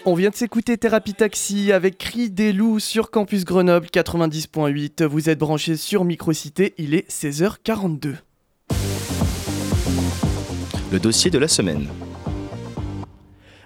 On 0.08 0.14
vient 0.14 0.30
de 0.30 0.36
s'écouter 0.36 0.78
Thérapie 0.78 1.14
Taxi 1.14 1.72
avec 1.72 1.98
Cri 1.98 2.30
des 2.30 2.52
loups 2.52 2.78
sur 2.78 3.10
Campus 3.10 3.44
Grenoble 3.44 3.88
90.8. 3.88 5.02
Vous 5.04 5.28
êtes 5.28 5.40
branchés 5.40 5.76
sur 5.76 6.04
Microcité, 6.04 6.74
il 6.78 6.94
est 6.94 7.10
16h42. 7.10 8.14
Le 10.92 11.00
dossier 11.00 11.32
de 11.32 11.38
la 11.38 11.48
semaine. 11.48 11.88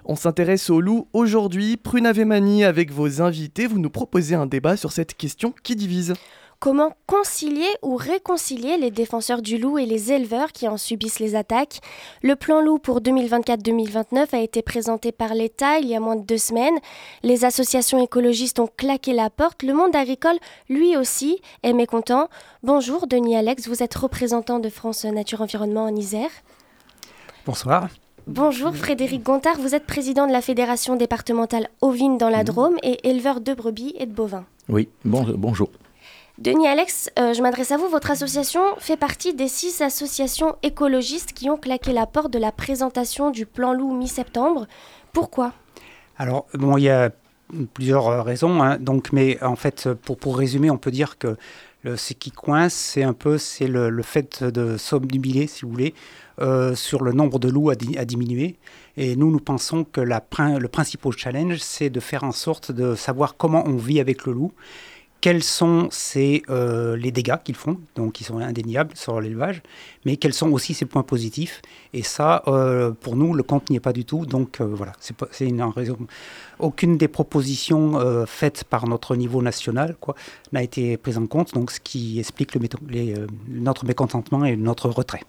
On 0.07 0.17
s'intéresse 0.17 0.71
aux 0.71 0.81
loups 0.81 1.09
aujourd'hui. 1.13 1.77
Prune 1.77 2.11
Mani 2.25 2.65
avec 2.65 2.91
vos 2.91 3.21
invités, 3.21 3.67
vous 3.67 3.79
nous 3.79 3.91
proposez 3.91 4.35
un 4.35 4.47
débat 4.47 4.79
sur 4.79 4.93
cette 4.93 5.19
question 5.19 5.53
qui 5.63 5.77
divise. 5.77 6.15
Comment 6.61 6.93
concilier 7.07 7.71
ou 7.81 7.97
réconcilier 7.97 8.77
les 8.77 8.91
défenseurs 8.91 9.41
du 9.41 9.57
loup 9.57 9.79
et 9.79 9.87
les 9.87 10.13
éleveurs 10.13 10.53
qui 10.53 10.69
en 10.69 10.77
subissent 10.77 11.19
les 11.19 11.35
attaques 11.35 11.81
Le 12.23 12.37
plan 12.37 12.61
loup 12.61 12.79
pour 12.79 13.01
2024-2029 13.01 14.35
a 14.35 14.41
été 14.41 14.61
présenté 14.61 15.11
par 15.11 15.33
l'État 15.33 15.79
il 15.79 15.89
y 15.89 15.97
a 15.97 16.01
moins 16.01 16.17
de 16.17 16.27
deux 16.27 16.37
semaines. 16.37 16.79
Les 17.23 17.47
associations 17.47 17.99
écologistes 18.05 18.61
ont 18.61 18.69
claqué 18.77 19.15
la 19.15 19.31
porte. 19.31 19.63
Le 19.63 19.73
monde 19.73 19.97
agricole, 19.97 20.37
lui 20.69 20.99
aussi, 20.99 21.41
est 21.63 21.73
mécontent. 21.73 22.29
Bonjour, 22.63 23.07
Denis 23.07 23.37
Alex, 23.37 23.67
vous 23.67 23.83
êtes 23.83 23.95
représentant 23.95 24.59
de 24.59 24.69
France 24.69 25.07
Nature 25.07 25.41
Environnement 25.41 25.85
en 25.85 25.97
Isère. 25.97 26.31
Bonsoir. 27.47 27.89
Bonjour 28.27 28.77
Frédéric 28.77 29.23
Gontard, 29.23 29.57
vous 29.57 29.75
êtes 29.75 29.87
président 29.87 30.27
de 30.27 30.33
la 30.33 30.43
fédération 30.43 30.97
départementale 30.97 31.71
ovine 31.81 32.19
dans 32.19 32.29
la 32.29 32.45
Drôme 32.45 32.77
et 32.83 33.09
éleveur 33.09 33.41
de 33.41 33.55
brebis 33.55 33.95
et 33.99 34.05
de 34.05 34.13
bovins. 34.13 34.45
Oui, 34.69 34.91
bon, 35.07 35.25
bonjour. 35.39 35.71
Denis 36.41 36.67
Alex, 36.67 37.11
euh, 37.19 37.35
je 37.35 37.43
m'adresse 37.43 37.71
à 37.71 37.77
vous. 37.77 37.89
Votre 37.89 38.11
association 38.11 38.63
fait 38.79 38.97
partie 38.97 39.35
des 39.35 39.47
six 39.47 39.83
associations 39.83 40.57
écologistes 40.63 41.35
qui 41.35 41.51
ont 41.51 41.59
claqué 41.59 41.93
la 41.93 42.07
porte 42.07 42.33
de 42.33 42.39
la 42.39 42.51
présentation 42.51 43.31
du 43.31 43.45
plan 43.45 43.75
loup 43.75 43.95
mi-septembre. 43.95 44.67
Pourquoi? 45.13 45.53
Alors, 46.17 46.47
bon, 46.55 46.79
il 46.79 46.85
y 46.85 46.89
a 46.89 47.11
plusieurs 47.75 48.09
euh, 48.09 48.23
raisons. 48.23 48.63
hein. 48.63 48.79
donc, 48.79 49.13
mais 49.13 49.43
en 49.43 49.55
fait, 49.55 49.91
pour, 49.93 50.17
pour 50.17 50.39
résumer, 50.39 50.71
on 50.71 50.79
peut 50.79 50.91
dire 50.91 51.19
que 51.19 51.37
ce 51.85 52.13
qui 52.15 52.31
coince, 52.31 52.75
c'est 52.75 53.03
un 53.03 53.15
peu 53.15 53.37
c'est 53.39 53.67
le, 53.67 53.89
le 53.91 54.03
fait 54.03 54.43
de 54.45 54.77
s'obnubiler, 54.77 55.47
si 55.47 55.65
vous 55.65 55.71
voulez, 55.71 55.95
euh, 56.41 56.75
sur 56.75 57.03
le 57.03 57.13
nombre 57.13 57.39
de 57.39 57.49
loups 57.49 57.71
à, 57.71 57.75
di- 57.75 57.97
à 57.99 58.05
diminuer. 58.05 58.57
Et 58.99 59.17
nous, 59.17 59.31
nous 59.31 59.41
pensons 59.41 59.85
que 59.85 60.01
le 60.01 60.69
principal 60.69 61.13
challenge, 61.13 61.59
c'est 61.59 61.89
de 61.91 62.01
faire 62.01 62.25
en 62.25 62.33
sorte 62.33 62.71
de 62.71 62.95
savoir 62.95 63.37
comment 63.37 63.63
on 63.67 63.77
vit 63.77 63.99
avec 64.01 64.27
le 64.27 64.33
loup, 64.33 64.53
quels 65.21 65.43
sont 65.43 65.89
ces, 65.91 66.43
euh, 66.49 66.97
les 66.97 67.13
dégâts 67.13 67.37
qu'ils 67.45 67.55
font, 67.55 67.79
donc 67.95 68.13
qui 68.15 68.25
sont 68.25 68.39
indéniables 68.39 68.97
sur 68.97 69.21
l'élevage, 69.21 69.63
mais 70.05 70.17
quels 70.17 70.33
sont 70.33 70.51
aussi 70.51 70.75
ses 70.75 70.87
points 70.87 71.03
positifs. 71.03 71.61
Et 71.93 72.03
ça, 72.03 72.43
euh, 72.47 72.93
pour 72.93 73.17
nous, 73.17 73.35
le 73.35 73.43
compte 73.43 73.69
n'y 73.71 73.77
est 73.77 73.81
pas 73.81 73.93
du 73.93 74.05
tout. 74.05 74.25
Donc 74.25 74.61
euh, 74.61 74.65
voilà, 74.65 74.93
c'est 74.99 75.47
une 75.47 75.63
raison. 75.63 75.99
Aucune 76.59 76.97
des 76.97 77.09
propositions 77.09 77.99
faites 78.27 78.65
par 78.65 78.87
notre 78.87 79.17
niveau 79.17 79.41
national 79.41 79.97
n'a 80.53 80.63
été 80.63 80.97
prise 80.99 81.17
en 81.17 81.27
compte, 81.27 81.55
donc 81.55 81.71
ce 81.71 81.81
qui 81.81 82.19
explique 82.19 82.57
notre 83.49 83.85
mécontentement 83.87 84.45
et 84.45 84.57
notre 84.57 84.91
retrait. 84.91 85.23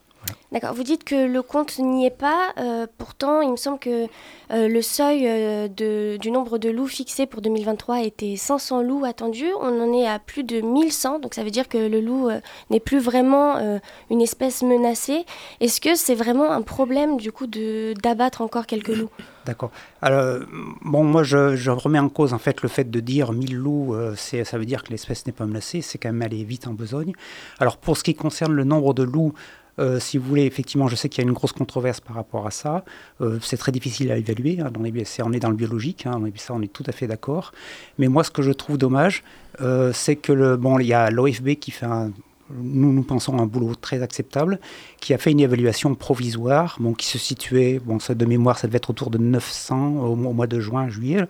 D'accord, 0.51 0.73
vous 0.73 0.83
dites 0.83 1.05
que 1.05 1.15
le 1.15 1.41
compte 1.41 1.79
n'y 1.79 2.05
est 2.05 2.09
pas. 2.09 2.51
euh, 2.57 2.85
pourtant, 2.97 3.39
il 3.41 3.51
me 3.51 3.55
semble 3.55 3.79
que 3.79 4.07
euh, 4.51 4.67
le 4.67 4.81
seuil 4.81 5.23
euh, 5.25 6.17
du 6.17 6.29
nombre 6.29 6.57
de 6.57 6.69
loups 6.69 6.87
fixé 6.87 7.25
pour 7.25 7.41
2023 7.41 8.01
était 8.01 8.35
500 8.35 8.81
loups 8.81 9.05
attendus. 9.05 9.49
On 9.61 9.81
en 9.81 9.93
est 9.93 10.05
à 10.05 10.19
plus 10.19 10.43
de 10.43 10.59
1100, 10.59 11.19
donc 11.19 11.35
ça 11.35 11.45
veut 11.45 11.51
dire 11.51 11.69
que 11.69 11.77
le 11.77 12.01
loup 12.01 12.29
n'est 12.69 12.81
plus 12.81 12.99
vraiment 12.99 13.79
une 14.09 14.21
espèce 14.21 14.61
menacée. 14.61 15.25
Est-ce 15.61 15.79
que 15.79 15.95
c'est 15.95 16.15
vraiment 16.15 16.51
un 16.51 16.61
problème 16.61 17.15
du 17.15 17.31
coup 17.31 17.47
d'abattre 17.47 18.41
encore 18.41 18.65
quelques 18.65 18.89
loups? 18.89 19.09
D'accord. 19.45 19.71
Alors, 20.01 20.39
bon, 20.83 21.03
moi, 21.03 21.23
je, 21.23 21.69
remets 21.69 21.99
en 21.99 22.09
cause 22.09 22.33
en 22.33 22.37
fait 22.37 22.61
le 22.61 22.69
fait 22.69 22.91
de 22.91 22.99
dire 22.99 23.31
1000 23.31 23.55
loups, 23.55 23.95
ça 24.15 24.57
veut 24.57 24.65
dire 24.65 24.83
que 24.83 24.89
l'espèce 24.89 25.25
n'est 25.25 25.31
pas 25.31 25.45
menacée, 25.45 25.81
c'est 25.81 25.97
quand 25.97 26.09
même 26.09 26.21
aller 26.21 26.43
vite 26.43 26.67
en 26.67 26.73
besogne. 26.73 27.13
Alors, 27.59 27.77
pour 27.77 27.97
ce 27.97 28.03
qui 28.03 28.15
concerne 28.15 28.51
le 28.51 28.65
nombre 28.65 28.93
de 28.93 29.03
loups, 29.03 29.33
euh, 29.79 29.99
si 29.99 30.17
vous 30.17 30.27
voulez, 30.27 30.43
effectivement, 30.45 30.87
je 30.87 30.95
sais 30.95 31.09
qu'il 31.09 31.23
y 31.23 31.25
a 31.25 31.27
une 31.27 31.33
grosse 31.33 31.51
controverse 31.53 31.99
par 32.01 32.15
rapport 32.15 32.45
à 32.47 32.51
ça. 32.51 32.83
Euh, 33.21 33.39
c'est 33.41 33.57
très 33.57 33.71
difficile 33.71 34.11
à 34.11 34.17
évaluer. 34.17 34.59
hein, 34.59 34.69
dans 34.71 34.81
les, 34.81 35.05
c'est- 35.05 35.23
on 35.23 35.31
est 35.31 35.39
dans 35.39 35.49
le 35.49 35.55
biologique, 35.55 36.05
hein, 36.05 36.21
est- 36.25 36.37
ça, 36.39 36.53
on 36.53 36.61
est 36.61 36.71
tout 36.71 36.83
à 36.87 36.91
fait 36.91 37.07
d'accord. 37.07 37.51
Mais 37.97 38.07
moi, 38.07 38.23
ce 38.23 38.31
que 38.31 38.41
je 38.41 38.51
trouve 38.51 38.77
dommage, 38.77 39.23
euh, 39.61 39.91
c'est 39.93 40.15
que 40.15 40.31
le, 40.33 40.57
bon, 40.57 40.79
il 40.79 40.87
y 40.87 40.93
a 40.93 41.09
l'OFB 41.09 41.55
qui 41.55 41.71
fait 41.71 41.85
un, 41.85 42.11
nous, 42.53 42.91
nous 42.91 43.03
pensons 43.03 43.39
un 43.39 43.45
boulot 43.45 43.75
très 43.75 44.01
acceptable, 44.01 44.59
qui 44.99 45.13
a 45.13 45.17
fait 45.17 45.31
une 45.31 45.39
évaluation 45.39 45.95
provisoire, 45.95 46.75
bon, 46.81 46.93
qui 46.93 47.05
se 47.07 47.17
situait, 47.17 47.79
bon, 47.79 47.97
de 48.09 48.25
mémoire, 48.25 48.59
ça 48.59 48.67
devait 48.67 48.77
être 48.77 48.89
autour 48.89 49.09
de 49.09 49.17
900 49.17 49.95
au, 50.05 50.15
mois- 50.17 50.47
de 50.47 50.59
juin, 50.59 50.89
juillet. 50.89 51.23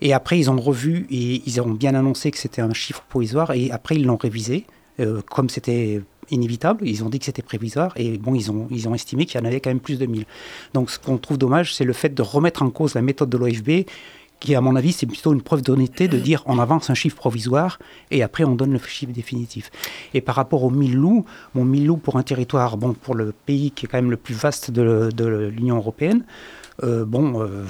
Et 0.00 0.12
après, 0.12 0.38
ils 0.38 0.50
ont 0.50 0.60
revu 0.60 1.06
et 1.10 1.42
ils 1.44 1.60
ont 1.60 1.70
bien 1.70 1.94
annoncé 1.96 2.30
que 2.30 2.38
c'était 2.38 2.62
un 2.62 2.72
chiffre 2.72 3.02
provisoire. 3.08 3.50
Et 3.52 3.70
après, 3.72 3.96
ils 3.96 4.04
l'ont 4.06 4.16
révisé, 4.16 4.64
comme 5.30 5.48
c'était 5.48 6.02
inévitable. 6.30 6.86
Ils 6.88 7.04
ont 7.04 7.08
dit 7.08 7.18
que 7.18 7.24
c'était 7.24 7.42
prévisoire. 7.42 7.92
Et 7.96 8.18
bon, 8.18 8.34
ils 8.34 8.50
ont, 8.50 8.66
ils 8.70 8.88
ont 8.88 8.94
estimé 8.94 9.26
qu'il 9.26 9.40
y 9.40 9.42
en 9.42 9.46
avait 9.46 9.60
quand 9.60 9.70
même 9.70 9.80
plus 9.80 9.98
de 9.98 10.06
1000. 10.06 10.24
Donc, 10.72 10.90
ce 10.90 10.98
qu'on 10.98 11.18
trouve 11.18 11.38
dommage, 11.38 11.74
c'est 11.74 11.84
le 11.84 11.92
fait 11.92 12.14
de 12.14 12.22
remettre 12.22 12.62
en 12.62 12.70
cause 12.70 12.94
la 12.94 13.02
méthode 13.02 13.30
de 13.30 13.38
l'OFB 13.38 13.86
qui, 14.40 14.54
à 14.54 14.60
mon 14.60 14.76
avis, 14.76 14.92
c'est 14.92 15.06
plutôt 15.06 15.32
une 15.32 15.42
preuve 15.42 15.62
d'honnêteté 15.62 16.08
de 16.08 16.18
dire 16.18 16.42
on 16.46 16.58
avance 16.58 16.90
un 16.90 16.94
chiffre 16.94 17.16
provisoire 17.16 17.78
et 18.10 18.22
après 18.22 18.44
on 18.44 18.56
donne 18.56 18.72
le 18.72 18.78
chiffre 18.78 19.12
définitif. 19.12 19.70
Et 20.12 20.20
par 20.20 20.34
rapport 20.34 20.64
aux 20.64 20.70
1000 20.70 20.96
loups, 20.96 21.24
bon, 21.54 21.64
1000 21.64 21.86
loups 21.86 21.96
pour 21.96 22.16
un 22.16 22.22
territoire, 22.22 22.76
bon, 22.76 22.92
pour 22.92 23.14
le 23.14 23.32
pays 23.46 23.70
qui 23.70 23.86
est 23.86 23.88
quand 23.88 23.96
même 23.96 24.10
le 24.10 24.16
plus 24.16 24.34
vaste 24.34 24.70
de, 24.70 25.10
de 25.14 25.24
l'Union 25.24 25.76
européenne, 25.76 26.24
euh, 26.82 27.04
bon, 27.04 27.40
euh, 27.40 27.64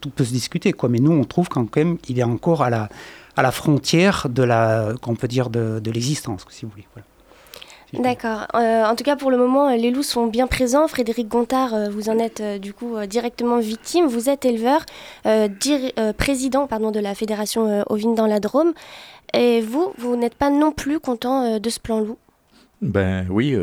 tout 0.00 0.10
peut 0.10 0.24
se 0.24 0.32
discuter, 0.32 0.72
quoi. 0.72 0.88
Mais 0.88 1.00
nous, 1.00 1.12
on 1.12 1.24
trouve 1.24 1.48
quand 1.48 1.74
même 1.76 1.98
qu'il 1.98 2.18
est 2.18 2.24
encore 2.24 2.62
à 2.62 2.70
la, 2.70 2.88
à 3.36 3.42
la 3.42 3.50
frontière 3.50 4.28
de 4.28 4.42
la, 4.42 4.92
qu'on 5.02 5.16
peut 5.16 5.28
dire, 5.28 5.50
de, 5.50 5.90
l'existence, 5.90 6.46
si 6.48 6.64
vous 6.64 6.70
voulez. 6.70 6.86
D'accord. 7.92 8.46
Euh, 8.54 8.84
en 8.84 8.96
tout 8.96 9.04
cas, 9.04 9.16
pour 9.16 9.30
le 9.30 9.36
moment, 9.36 9.68
euh, 9.68 9.76
les 9.76 9.90
loups 9.90 10.02
sont 10.02 10.26
bien 10.26 10.46
présents. 10.46 10.88
Frédéric 10.88 11.28
Gontard, 11.28 11.72
euh, 11.74 11.88
vous 11.88 12.08
en 12.08 12.18
êtes 12.18 12.42
du 12.60 12.72
coup 12.72 12.96
directement 13.08 13.58
victime. 13.58 14.06
Vous 14.06 14.28
êtes 14.28 14.44
éleveur, 14.44 14.84
euh, 15.26 15.48
euh, 15.98 16.12
président 16.12 16.66
pardon, 16.66 16.90
de 16.90 17.00
la 17.00 17.14
fédération 17.14 17.84
ovine 17.88 18.14
dans 18.14 18.26
la 18.26 18.40
Drôme. 18.40 18.72
Et 19.34 19.60
vous, 19.60 19.92
vous 19.98 20.16
n'êtes 20.16 20.34
pas 20.34 20.50
non 20.50 20.72
plus 20.72 21.00
content 21.00 21.58
de 21.58 21.70
ce 21.70 21.80
plan 21.80 22.00
loup? 22.00 22.18
Ben 22.82 23.26
oui, 23.30 23.56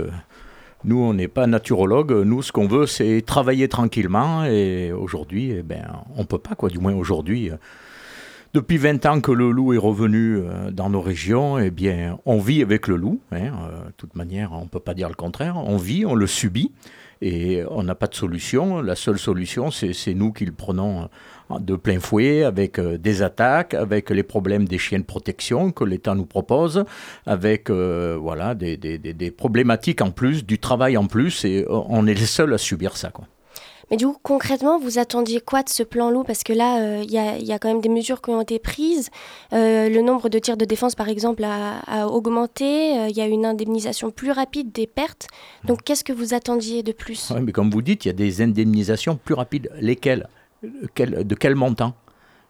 nous 0.83 0.97
on 0.97 1.13
n'est 1.13 1.27
pas 1.27 1.47
naturologue, 1.47 2.11
nous 2.11 2.41
ce 2.41 2.51
qu'on 2.51 2.67
veut 2.67 2.87
c'est 2.87 3.23
travailler 3.25 3.67
tranquillement 3.67 4.43
et 4.43 4.91
aujourd'hui 4.91 5.51
eh 5.51 5.61
ben, 5.61 5.85
on 6.17 6.25
peut 6.25 6.39
pas 6.39 6.55
quoi, 6.55 6.69
du 6.69 6.79
moins 6.79 6.93
aujourd'hui. 6.93 7.51
Depuis 8.53 8.77
20 8.77 9.05
ans 9.07 9.19
que 9.21 9.31
le 9.31 9.49
loup 9.51 9.73
est 9.73 9.77
revenu 9.77 10.37
euh, 10.37 10.71
dans 10.71 10.89
nos 10.89 11.01
régions, 11.01 11.57
eh 11.57 11.71
bien, 11.71 12.19
on 12.25 12.39
vit 12.39 12.61
avec 12.61 12.87
le 12.87 12.95
loup. 12.95 13.19
hein, 13.31 13.37
euh, 13.69 13.85
de 13.87 13.91
toute 13.97 14.15
manière, 14.15 14.51
on 14.53 14.63
ne 14.63 14.67
peut 14.69 14.79
pas 14.79 14.93
dire 14.93 15.09
le 15.09 15.15
contraire. 15.15 15.57
On 15.57 15.77
vit, 15.77 16.05
on 16.05 16.13
le 16.13 16.27
subit, 16.27 16.71
et 17.21 17.63
on 17.71 17.83
n'a 17.83 17.95
pas 17.95 18.07
de 18.07 18.13
solution. 18.15 18.81
La 18.81 18.95
seule 18.95 19.17
solution, 19.17 19.71
c'est 19.71 20.13
nous 20.13 20.31
qui 20.31 20.45
le 20.45 20.51
prenons 20.51 21.09
euh, 21.51 21.59
de 21.59 21.75
plein 21.75 21.99
fouet, 21.99 22.43
avec 22.43 22.79
des 22.79 23.21
attaques, 23.23 23.73
avec 23.73 24.09
les 24.11 24.23
problèmes 24.23 24.65
des 24.67 24.77
chiens 24.77 24.99
de 24.99 25.03
protection 25.03 25.71
que 25.71 25.83
l'État 25.83 26.13
nous 26.15 26.25
propose, 26.25 26.83
avec 27.25 27.69
euh, 27.69 28.17
voilà, 28.19 28.53
des, 28.55 28.77
des- 28.77 28.97
des- 28.99 29.31
problématiques 29.31 30.01
en 30.01 30.11
plus, 30.11 30.45
du 30.45 30.59
travail 30.59 30.95
en 30.97 31.07
plus, 31.07 31.43
et 31.45 31.65
on 31.69 32.05
est 32.07 32.13
les 32.13 32.25
seuls 32.27 32.53
à 32.53 32.57
subir 32.57 32.97
ça. 32.97 33.09
Quoi. 33.09 33.25
Mais 33.91 33.97
du 33.97 34.05
coup, 34.07 34.17
concrètement, 34.23 34.79
vous 34.79 34.97
attendiez 34.99 35.39
quoi 35.41 35.63
de 35.63 35.69
ce 35.69 35.83
plan 35.83 36.09
loup? 36.09 36.23
Parce 36.23 36.43
que 36.43 36.53
là, 36.53 36.79
euh, 36.81 37.01
il 37.03 37.11
y, 37.11 37.17
a, 37.17 37.59
quand 37.59 37.67
même 37.67 37.81
des 37.81 37.89
mesures 37.89 38.21
qui 38.21 38.29
ont 38.31 38.41
été 38.41 38.59
prises. 38.59 39.09
Euh, 39.53 39.89
le 39.89 40.01
nombre 40.01 40.29
de 40.29 40.39
tirs 40.39 40.57
de 40.57 40.65
défense, 40.65 40.95
par 40.95 41.09
exemple, 41.09 41.43
a, 41.43 42.07
augmenté. 42.07 42.97
Euh, 42.97 43.07
Il 43.09 43.15
y 43.17 43.21
a 43.21 43.27
une 43.27 43.45
indemnisation 43.45 44.11
plus 44.11 44.31
rapide 44.31 44.71
des 44.71 44.87
pertes. 44.87 45.27
Donc, 45.65 45.83
qu'est-ce 45.83 46.03
que 46.03 46.13
vous 46.13 46.33
attendiez 46.33 46.81
de 46.83 46.91
plus? 46.91 47.29
Ouais, 47.31 47.41
mais 47.41 47.51
comme 47.51 47.69
vous 47.69 47.81
dites, 47.81 48.05
il 48.05 48.07
y 48.07 48.11
a 48.11 48.13
des 48.13 48.41
indemnisations 48.41 49.17
plus 49.23 49.33
rapides. 49.33 49.69
Lesquelles? 49.79 50.27
Quel- 50.95 51.27
De 51.27 51.35
quel 51.35 51.55
montant? 51.55 51.93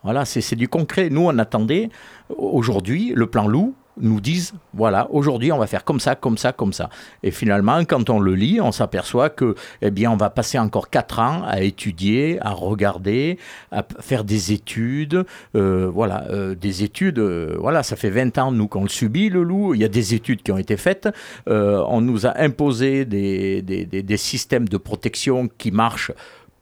Voilà, 0.04 0.26
c'est 0.26 0.56
du 0.56 0.68
concret. 0.68 1.10
Nous, 1.10 1.22
on 1.22 1.38
attendait, 1.40 1.90
aujourd'hui, 2.38 3.14
le 3.16 3.28
plan 3.28 3.48
loup 3.48 3.74
nous 4.02 4.20
dise, 4.20 4.54
voilà, 4.74 5.08
aujourd'hui, 5.12 5.52
on 5.52 5.58
va 5.60 5.68
faire 5.68 5.84
comme 5.84 6.00
ça, 6.00 6.16
comme 6.16 6.38
ça, 6.38 6.52
comme 6.52 6.74
ça. 6.74 6.90
Et 7.22 7.32
finalement, 7.32 7.84
quand 7.86 8.10
on 8.10 8.20
le 8.20 8.34
lit, 8.36 8.60
on 8.60 8.72
s'aperçoit 8.72 9.30
que, 9.30 9.56
eh 9.82 9.92
bien, 9.92 10.12
on 10.12 10.18
va 10.18 10.30
passer 10.30 10.58
encore 10.58 10.90
quatre 10.90 11.20
ans 11.20 11.44
à 11.46 11.62
étudier, 11.62 12.40
à 12.42 12.52
regarder, 12.52 13.38
à 13.72 13.86
faire 14.00 14.24
des 14.24 14.52
études, 14.52 15.26
euh, 15.56 15.90
voilà, 15.94 16.26
euh, 16.32 16.56
des 16.56 16.84
études, 16.84 17.20
euh, 17.20 17.56
voilà, 17.60 17.84
ça 17.84 17.96
fait 17.96 18.10
20 18.10 18.38
ans, 18.40 18.52
nous, 18.52 18.68
qu'on 18.68 18.84
le 18.84 18.90
subit, 18.90 19.30
le 19.30 19.44
loup. 19.44 19.74
Il 19.76 19.82
y 19.82 19.86
a 19.86 19.90
des 19.90 20.14
études 20.14 20.42
qui 20.44 20.52
ont 20.52 20.58
été 20.58 20.78
faites. 20.78 21.08
On 21.48 22.02
nous 22.02 22.26
a 22.26 22.38
imposé 22.40 23.06
des- 23.06 23.62
des- 23.62 23.86
des 23.86 24.18
systèmes 24.18 24.68
de 24.68 24.78
protection 24.78 25.48
qui 25.58 25.72
marchent 25.72 26.12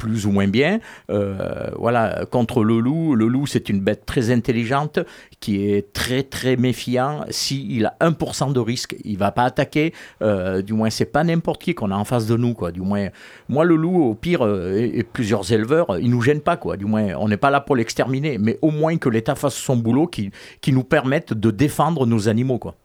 plus 0.01 0.25
ou 0.25 0.31
moins 0.31 0.47
bien. 0.47 0.79
Euh, 1.11 1.69
voilà, 1.77 2.25
contre 2.31 2.63
le 2.63 2.79
loup, 2.79 3.13
le 3.13 3.27
loup 3.27 3.45
c'est 3.45 3.69
une 3.69 3.81
bête 3.81 4.03
très 4.03 4.31
intelligente 4.31 4.97
qui 5.39 5.63
est 5.63 5.93
très 5.93 6.23
très 6.23 6.55
méfiant. 6.55 7.23
S'il 7.29 7.85
a 7.85 7.95
1% 8.01 8.51
de 8.51 8.59
risque, 8.59 8.95
il 9.03 9.19
va 9.19 9.31
pas 9.31 9.43
attaquer. 9.43 9.93
Euh, 10.23 10.63
du 10.63 10.73
moins, 10.73 10.89
c'est 10.89 11.05
pas 11.05 11.23
n'importe 11.23 11.61
qui 11.61 11.75
qu'on 11.75 11.91
a 11.91 11.95
en 11.95 12.03
face 12.03 12.25
de 12.25 12.35
nous, 12.35 12.55
quoi. 12.55 12.71
Du 12.71 12.81
moins, 12.81 13.09
moi 13.47 13.63
le 13.63 13.75
loup, 13.75 14.03
au 14.03 14.15
pire, 14.15 14.43
euh, 14.43 14.73
et, 14.75 14.99
et 14.99 15.03
plusieurs 15.03 15.53
éleveurs, 15.53 15.99
ils 15.99 16.09
nous 16.09 16.21
gênent 16.21 16.41
pas, 16.41 16.57
quoi. 16.57 16.77
Du 16.77 16.85
moins, 16.85 17.13
on 17.19 17.27
n'est 17.27 17.37
pas 17.37 17.51
là 17.51 17.61
pour 17.61 17.75
l'exterminer, 17.75 18.39
mais 18.39 18.57
au 18.63 18.71
moins 18.71 18.97
que 18.97 19.09
l'État 19.09 19.35
fasse 19.35 19.55
son 19.55 19.77
boulot, 19.77 20.07
qui, 20.07 20.31
qui 20.61 20.73
nous 20.73 20.83
permette 20.83 21.35
de 21.35 21.51
défendre 21.51 22.07
nos 22.07 22.27
animaux, 22.27 22.57
quoi. 22.57 22.75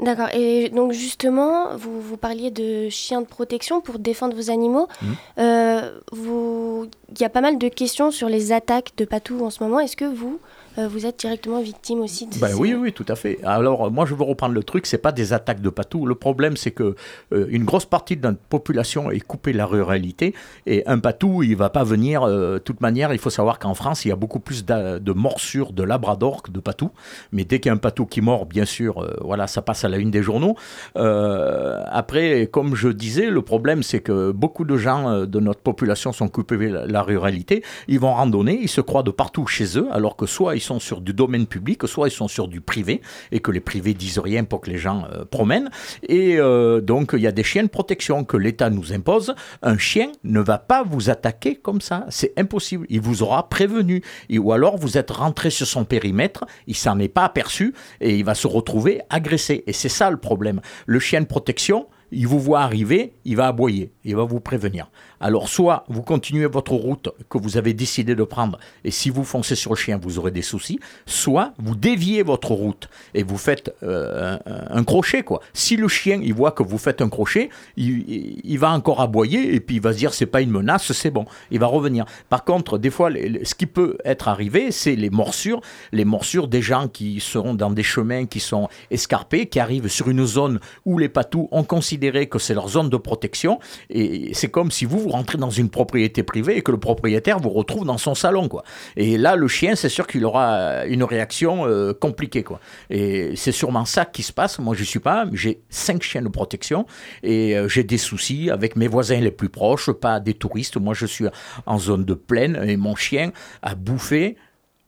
D'accord. 0.00 0.28
Et 0.34 0.70
donc 0.70 0.92
justement, 0.92 1.76
vous, 1.76 2.00
vous 2.00 2.16
parliez 2.16 2.50
de 2.50 2.88
chiens 2.88 3.20
de 3.20 3.26
protection 3.26 3.80
pour 3.80 3.98
défendre 3.98 4.34
vos 4.34 4.50
animaux. 4.50 4.88
Mhm. 5.02 5.16
Euh, 5.38 6.00
vous, 6.12 6.88
il 7.10 7.20
y 7.20 7.24
a 7.24 7.28
pas 7.28 7.40
mal 7.40 7.58
de 7.58 7.68
questions 7.68 8.10
sur 8.10 8.28
les 8.28 8.52
attaques 8.52 8.92
de 8.96 9.04
patous 9.04 9.42
en 9.42 9.50
ce 9.50 9.62
moment. 9.62 9.78
Est-ce 9.78 9.96
que 9.96 10.04
vous, 10.04 10.40
vous 10.76 11.06
êtes 11.06 11.18
directement 11.20 11.60
victime 11.60 12.00
aussi 12.00 12.26
de 12.26 12.38
Ben 12.38 12.48
ces- 12.48 12.54
oui, 12.54 12.74
oui, 12.74 12.92
tout 12.92 13.04
à 13.08 13.14
fait. 13.14 13.38
Alors, 13.44 13.86
euh, 13.86 13.90
moi, 13.90 14.06
je 14.06 14.14
veux 14.14 14.24
reprendre 14.24 14.54
le 14.54 14.62
truc, 14.62 14.86
c'est 14.86 14.98
pas 14.98 15.12
des 15.12 15.32
attaques 15.32 15.60
de 15.60 15.70
patou. 15.70 16.06
Le 16.06 16.14
problème, 16.14 16.56
c'est 16.56 16.70
que 16.72 16.94
euh, 17.32 17.46
une 17.50 17.64
grosse 17.64 17.84
partie 17.84 18.16
de 18.16 18.26
notre 18.26 18.38
population 18.40 19.10
est 19.10 19.20
coupée 19.20 19.52
de 19.52 19.58
la 19.58 19.66
ruralité, 19.66 20.34
et 20.66 20.82
un 20.86 20.98
patou, 20.98 21.42
il 21.42 21.56
va 21.56 21.70
pas 21.70 21.84
venir. 21.84 22.22
euh, 22.22 22.54
De 22.54 22.58
toute 22.58 22.80
manière, 22.80 23.12
il 23.12 23.18
faut 23.18 23.30
savoir 23.30 23.58
qu'en 23.58 23.74
France, 23.74 24.04
il 24.04 24.08
y 24.08 24.12
a 24.12 24.16
beaucoup 24.16 24.40
plus 24.40 24.64
de 24.64 25.12
morsures 25.12 25.72
de 25.72 25.82
labrador 25.82 26.42
que 26.42 26.50
de 26.50 26.60
patou. 26.60 26.90
Mais 27.32 27.44
dès 27.44 27.60
qu'il 27.60 27.68
y 27.68 27.72
a 27.72 27.74
un 27.74 27.78
patou 27.78 28.06
qui 28.06 28.20
mord, 28.20 28.46
bien 28.46 28.64
sûr, 28.64 29.02
euh, 29.02 29.16
voilà, 29.22 29.46
ça 29.46 29.62
passe 29.62 29.84
à 29.84 29.88
la 29.88 29.98
une 29.98 30.10
des 30.10 30.22
journaux. 30.22 30.56
Euh, 30.96 31.82
après, 31.86 32.48
comme 32.50 32.74
je 32.74 32.88
disais, 32.88 33.30
le 33.30 33.42
problème, 33.42 33.82
c'est 33.82 34.00
que 34.00 34.32
beaucoup 34.32 34.64
de 34.64 34.76
gens 34.76 35.08
euh, 35.10 35.26
de 35.26 35.40
notre 35.40 35.60
population 35.60 36.12
sont 36.12 36.28
coupés 36.28 36.56
de 36.56 36.66
la, 36.66 36.86
la 36.86 37.02
ruralité. 37.02 37.62
Ils 37.88 38.00
vont 38.00 38.14
randonner, 38.14 38.58
ils 38.60 38.68
se 38.68 38.80
croient 38.80 39.02
de 39.02 39.10
partout 39.10 39.46
chez 39.46 39.78
eux, 39.78 39.88
alors 39.92 40.16
que 40.16 40.26
soit 40.26 40.56
ils 40.56 40.60
sont 40.64 40.80
sur 40.80 41.00
du 41.00 41.12
domaine 41.12 41.46
public, 41.46 41.86
soit 41.86 42.08
ils 42.08 42.12
sont 42.12 42.28
sur 42.28 42.48
du 42.48 42.60
privé, 42.60 43.00
et 43.30 43.40
que 43.40 43.50
les 43.50 43.60
privés 43.60 43.94
disent 43.94 44.18
rien 44.18 44.44
pour 44.44 44.60
que 44.60 44.70
les 44.70 44.78
gens 44.78 45.04
euh, 45.12 45.24
promènent. 45.24 45.70
Et 46.08 46.38
euh, 46.38 46.80
donc, 46.80 47.12
il 47.14 47.20
y 47.20 47.26
a 47.26 47.32
des 47.32 47.44
chiens 47.44 47.62
de 47.62 47.68
protection 47.68 48.24
que 48.24 48.36
l'État 48.36 48.70
nous 48.70 48.92
impose. 48.92 49.34
Un 49.62 49.78
chien 49.78 50.10
ne 50.24 50.40
va 50.40 50.58
pas 50.58 50.82
vous 50.82 51.10
attaquer 51.10 51.56
comme 51.56 51.80
ça. 51.80 52.06
C'est 52.08 52.32
impossible. 52.36 52.86
Il 52.88 53.00
vous 53.00 53.22
aura 53.22 53.48
prévenu. 53.48 54.02
Ou 54.30 54.52
alors, 54.52 54.76
vous 54.76 54.98
êtes 54.98 55.10
rentré 55.10 55.50
sur 55.50 55.66
son 55.66 55.84
périmètre, 55.84 56.44
il 56.66 56.76
s'en 56.76 56.98
est 56.98 57.08
pas 57.08 57.24
aperçu, 57.24 57.74
et 58.00 58.16
il 58.16 58.24
va 58.24 58.34
se 58.34 58.46
retrouver 58.46 59.00
agressé. 59.10 59.64
Et 59.66 59.72
c'est 59.72 59.88
ça 59.88 60.10
le 60.10 60.16
problème. 60.16 60.60
Le 60.86 60.98
chien 60.98 61.20
de 61.20 61.26
protection, 61.26 61.86
il 62.14 62.26
vous 62.26 62.38
voit 62.38 62.60
arriver, 62.60 63.14
il 63.24 63.36
va 63.36 63.48
aboyer, 63.48 63.92
il 64.04 64.16
va 64.16 64.24
vous 64.24 64.40
prévenir. 64.40 64.90
Alors 65.24 65.48
soit 65.48 65.86
vous 65.88 66.02
continuez 66.02 66.44
votre 66.44 66.74
route 66.74 67.08
que 67.30 67.38
vous 67.38 67.56
avez 67.56 67.72
décidé 67.72 68.14
de 68.14 68.24
prendre, 68.24 68.58
et 68.84 68.90
si 68.90 69.08
vous 69.08 69.24
foncez 69.24 69.54
sur 69.54 69.70
le 69.70 69.76
chien, 69.76 69.96
vous 69.96 70.18
aurez 70.18 70.30
des 70.30 70.42
soucis, 70.42 70.78
soit 71.06 71.54
vous 71.56 71.74
déviez 71.74 72.22
votre 72.22 72.50
route 72.52 72.90
et 73.14 73.22
vous 73.22 73.38
faites 73.38 73.74
euh, 73.82 74.36
un, 74.44 74.84
crochet. 74.84 75.22
quoi. 75.22 75.40
Si 75.54 75.76
le 75.76 75.88
chien, 75.88 76.20
il 76.22 76.34
voit 76.34 76.52
que 76.52 76.62
vous 76.62 76.76
faites 76.76 77.00
un 77.00 77.08
crochet, 77.08 77.48
il, 77.78 78.58
va 78.58 78.72
encore 78.72 79.00
aboyer, 79.00 79.54
et 79.54 79.60
puis 79.60 79.76
il 79.76 79.80
va 79.80 79.94
se 79.94 79.96
dire 79.96 80.12
c'est 80.12 80.26
pas 80.26 80.42
une 80.42 80.50
menace, 80.50 80.92
c'est 80.92 81.10
bon, 81.10 81.24
il 81.50 81.58
va 81.58 81.68
revenir. 81.68 82.04
Par 82.28 82.44
contre, 82.44 82.76
des 82.76 82.90
fois, 82.90 83.08
ce 83.10 83.54
qui 83.54 83.64
peut 83.64 83.96
être 84.04 84.28
arrivé, 84.28 84.72
c'est 84.72 84.94
les 84.94 85.08
morsures, 85.08 85.62
les 85.92 86.04
morsures 86.04 86.48
des 86.48 86.60
gens 86.60 86.86
qui 86.86 87.20
seront 87.20 87.54
dans 87.54 87.70
des 87.70 87.82
chemins 87.82 88.26
qui 88.26 88.40
sont 88.40 88.68
escarpés, 88.90 89.46
qui 89.46 89.58
arrivent 89.58 89.88
sur 89.88 90.10
une 90.10 90.26
zone 90.26 90.60
où 90.84 90.98
les 90.98 91.08
patous 91.08 91.48
ont 91.50 91.64
considéré 91.64 92.28
que 92.28 92.38
c'est 92.38 92.52
leur 92.52 92.68
zone 92.68 92.90
de 92.90 92.98
protection, 92.98 93.58
et 93.88 94.34
c'est 94.34 94.50
comme 94.50 94.70
si 94.70 94.84
vous, 94.84 94.98
vous 94.98 95.13
rentrez 95.14 95.38
dans 95.38 95.50
une 95.50 95.70
propriété 95.70 96.22
privée 96.22 96.56
et 96.56 96.62
que 96.62 96.70
le 96.70 96.78
propriétaire 96.78 97.38
vous 97.38 97.50
retrouve 97.50 97.84
dans 97.84 97.98
son 97.98 98.14
salon, 98.14 98.48
quoi. 98.48 98.64
Et 98.96 99.16
là, 99.16 99.36
le 99.36 99.48
chien, 99.48 99.74
c'est 99.74 99.88
sûr 99.88 100.06
qu'il 100.06 100.24
aura 100.24 100.84
une 100.86 101.04
réaction 101.04 101.66
euh, 101.66 101.92
compliquée, 101.92 102.42
quoi. 102.42 102.60
Et 102.90 103.34
c'est 103.36 103.52
sûrement 103.52 103.84
ça 103.84 104.04
qui 104.04 104.22
se 104.22 104.32
passe. 104.32 104.58
Moi, 104.58 104.74
je 104.74 104.84
suis 104.84 105.00
pas, 105.00 105.26
j'ai 105.32 105.62
cinq 105.70 106.02
chiens 106.02 106.22
de 106.22 106.28
protection 106.28 106.86
et 107.22 107.56
euh, 107.56 107.68
j'ai 107.68 107.84
des 107.84 107.98
soucis 107.98 108.50
avec 108.50 108.76
mes 108.76 108.88
voisins 108.88 109.20
les 109.20 109.30
plus 109.30 109.48
proches, 109.48 109.90
pas 109.90 110.20
des 110.20 110.34
touristes. 110.34 110.76
Moi, 110.76 110.94
je 110.94 111.06
suis 111.06 111.26
en 111.66 111.78
zone 111.78 112.04
de 112.04 112.14
plaine 112.14 112.60
et 112.66 112.76
mon 112.76 112.96
chien 112.96 113.32
a 113.62 113.74
bouffé 113.74 114.36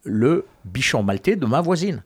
le 0.03 0.45
bichon 0.65 1.03
maltais 1.03 1.35
de 1.35 1.45
ma 1.45 1.61
voisine. 1.61 2.03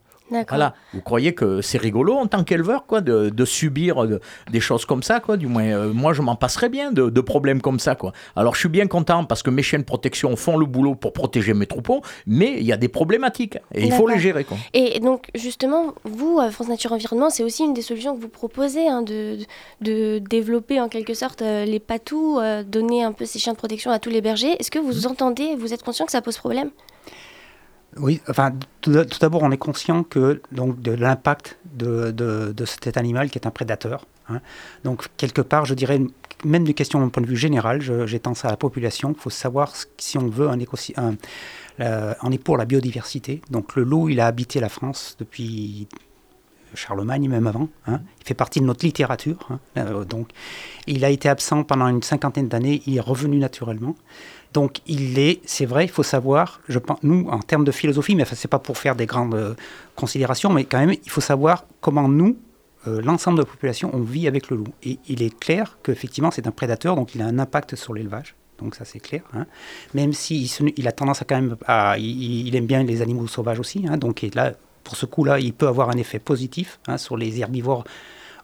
Voilà. 0.48 0.74
Vous 0.94 1.00
croyez 1.00 1.34
que 1.34 1.60
c'est 1.60 1.78
rigolo 1.78 2.14
en 2.14 2.26
tant 2.26 2.44
qu'éleveur, 2.44 2.86
quoi, 2.86 3.00
de, 3.00 3.30
de 3.30 3.44
subir 3.44 4.02
euh, 4.04 4.20
des 4.50 4.60
choses 4.60 4.84
comme 4.84 5.02
ça, 5.02 5.20
quoi. 5.20 5.36
Du 5.36 5.46
moins, 5.46 5.64
euh, 5.64 5.92
moi, 5.92 6.12
je 6.12 6.22
m'en 6.22 6.36
passerais 6.36 6.68
bien 6.68 6.92
de, 6.92 7.08
de 7.10 7.20
problèmes 7.20 7.60
comme 7.60 7.78
ça, 7.78 7.94
quoi. 7.94 8.12
Alors, 8.36 8.54
je 8.54 8.60
suis 8.60 8.68
bien 8.68 8.86
content 8.86 9.24
parce 9.24 9.42
que 9.42 9.50
mes 9.50 9.62
chiens 9.62 9.78
de 9.78 9.84
protection 9.84 10.34
font 10.36 10.56
le 10.56 10.66
boulot 10.66 10.94
pour 10.94 11.12
protéger 11.12 11.54
mes 11.54 11.66
troupeaux, 11.66 12.02
mais 12.26 12.56
il 12.58 12.64
y 12.64 12.72
a 12.72 12.76
des 12.76 12.88
problématiques 12.88 13.56
et 13.74 13.84
il 13.86 13.92
faut 13.92 14.06
les 14.08 14.18
gérer, 14.18 14.44
quoi. 14.44 14.56
Et 14.74 15.00
donc, 15.00 15.28
justement, 15.34 15.94
vous, 16.04 16.38
à 16.40 16.50
France 16.50 16.68
Nature 16.68 16.92
Environnement, 16.92 17.30
c'est 17.30 17.44
aussi 17.44 17.64
une 17.64 17.74
des 17.74 17.82
solutions 17.82 18.14
que 18.16 18.20
vous 18.20 18.28
proposez, 18.28 18.86
hein, 18.88 19.02
de, 19.02 19.38
de 19.80 20.18
développer 20.18 20.80
en 20.80 20.88
quelque 20.88 21.14
sorte 21.14 21.42
euh, 21.42 21.64
les 21.64 21.80
patous, 21.80 22.38
euh, 22.40 22.62
donner 22.62 23.02
un 23.04 23.12
peu 23.12 23.24
ces 23.24 23.38
chiens 23.38 23.52
de 23.52 23.58
protection 23.58 23.90
à 23.90 23.98
tous 23.98 24.10
les 24.10 24.20
bergers. 24.20 24.56
Est-ce 24.60 24.70
que 24.70 24.78
Mmh. 24.82 24.90
vous 24.90 25.06
entendez, 25.06 25.54
vous 25.56 25.72
êtes 25.72 25.82
conscient 25.84 26.06
que 26.06 26.12
ça 26.12 26.20
pose 26.22 26.36
problème? 26.38 26.70
Oui, 27.98 28.20
enfin, 28.28 28.52
tout, 28.80 28.92
d'abord, 29.20 29.42
on 29.42 29.50
est 29.50 29.58
conscient 29.58 30.02
que 30.02 30.40
donc 30.50 30.80
de 30.80 30.92
l'impact 30.92 31.58
de, 31.74 32.10
de, 32.10 32.64
cet 32.64 32.96
animal 32.96 33.30
qui 33.30 33.38
est 33.38 33.46
un 33.46 33.50
prédateur. 33.50 34.06
hein. 34.28 34.40
Donc, 34.84 35.08
quelque 35.16 35.42
part, 35.42 35.66
je 35.66 35.74
dirais, 35.74 36.00
même 36.44 36.64
des 36.64 36.74
questions 36.74 37.00
d'un 37.00 37.10
point 37.10 37.22
de 37.22 37.28
vue 37.28 37.36
général, 37.36 37.80
j'étends 38.06 38.34
ça 38.34 38.48
à 38.48 38.50
la 38.50 38.56
population. 38.56 39.12
Il 39.16 39.20
faut 39.20 39.30
savoir 39.30 39.74
si 39.98 40.16
on 40.18 40.28
veut 40.28 40.48
un 40.48 40.58
écosystème. 40.58 41.16
on 41.78 42.32
est 42.32 42.42
pour 42.42 42.56
la 42.56 42.64
biodiversité. 42.64 43.42
Donc, 43.50 43.76
le 43.76 43.82
loup, 43.84 44.08
il 44.08 44.20
a 44.20 44.26
habité 44.26 44.58
la 44.60 44.70
France 44.70 45.16
depuis 45.18 45.86
Charlemagne, 46.74 47.28
même 47.28 47.46
avant. 47.46 47.68
hein. 47.86 48.00
Il 48.20 48.26
fait 48.26 48.34
partie 48.34 48.60
de 48.60 48.64
notre 48.64 48.84
littérature. 48.84 49.38
hein. 49.50 49.58
Euh, 49.76 50.04
donc, 50.04 50.28
il 50.86 51.04
a 51.04 51.10
été 51.10 51.28
absent 51.28 51.64
pendant 51.64 51.88
une 51.88 52.02
cinquantaine 52.02 52.48
d'années. 52.48 52.82
Il 52.86 52.96
est 52.96 53.00
revenu 53.00 53.38
naturellement. 53.38 53.94
Donc, 54.52 54.80
il 54.86 55.18
est, 55.18 55.40
c'est 55.46 55.66
vrai, 55.66 55.84
il 55.84 55.90
faut 55.90 56.02
savoir, 56.02 56.60
je 56.68 56.78
pense, 56.78 56.98
nous, 57.02 57.26
en 57.30 57.38
termes 57.38 57.64
de 57.64 57.70
philosophie, 57.72 58.14
mais 58.14 58.22
enfin, 58.22 58.36
c'est 58.36 58.48
pas 58.48 58.58
pour 58.58 58.76
faire 58.76 58.96
des 58.96 59.06
grandes 59.06 59.34
euh, 59.34 59.54
considérations, 59.96 60.50
mais 60.52 60.64
quand 60.64 60.78
même, 60.78 60.94
il 61.04 61.10
faut 61.10 61.20
savoir 61.22 61.64
comment 61.80 62.08
nous, 62.08 62.36
euh, 62.86 63.00
l'ensemble 63.00 63.38
de 63.38 63.42
la 63.42 63.48
population, 63.48 63.90
on 63.94 64.00
vit 64.00 64.26
avec 64.28 64.50
le 64.50 64.56
loup. 64.58 64.74
Et 64.82 64.98
il 65.08 65.22
est 65.22 65.38
clair 65.38 65.78
qu'effectivement, 65.82 66.30
c'est 66.30 66.46
un 66.46 66.50
prédateur, 66.50 66.96
donc 66.96 67.14
il 67.14 67.22
a 67.22 67.26
un 67.26 67.38
impact 67.38 67.76
sur 67.76 67.94
l'élevage. 67.94 68.34
Donc 68.58 68.74
ça 68.74 68.84
c'est 68.84 69.00
clair. 69.00 69.22
hein. 69.34 69.46
Même 69.94 70.12
si 70.12 70.44
il 70.76 70.86
a 70.86 70.92
tendance 70.92 71.20
à 71.22 71.24
quand 71.24 71.34
même 71.34 71.56
il, 71.98 72.54
aime 72.54 72.66
bien 72.66 72.84
les 72.84 73.02
animaux 73.02 73.26
sauvages 73.26 73.58
aussi. 73.58 73.84
hein. 73.88 73.96
donc 73.96 74.24
là, 74.34 74.52
pour 74.84 74.96
ce 74.96 75.06
coup-là, 75.06 75.40
il 75.40 75.52
peut 75.52 75.66
avoir 75.66 75.90
un 75.90 75.96
effet 75.96 76.18
positif 76.18 76.78
hein, 76.86 76.98
sur 76.98 77.16
les 77.16 77.40
herbivores 77.40 77.84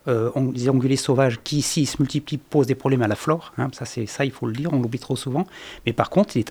euh, 0.07 0.31
on- 0.35 0.53
les 0.53 0.69
ongulés 0.69 0.97
sauvages 0.97 1.41
qui, 1.43 1.63
s'ils 1.63 1.89
se 1.89 1.97
multiplient, 2.01 2.39
posent 2.39 2.67
des 2.67 2.75
problèmes 2.75 3.03
à 3.03 3.09
la 3.09 3.17
flore. 3.17 3.53
hein, 3.59 3.69
ça, 3.73 3.85
c'est 3.85 4.07
ça, 4.07 4.25
il 4.25 4.31
faut 4.31 4.47
le 4.47 4.53
dire, 4.53 4.73
on 4.73 4.81
l'oublie 4.81 4.99
trop 4.99 5.17
souvent. 5.17 5.47
Mais 5.87 5.93
par 5.93 6.11
contre, 6.11 6.37
il, 6.37 6.45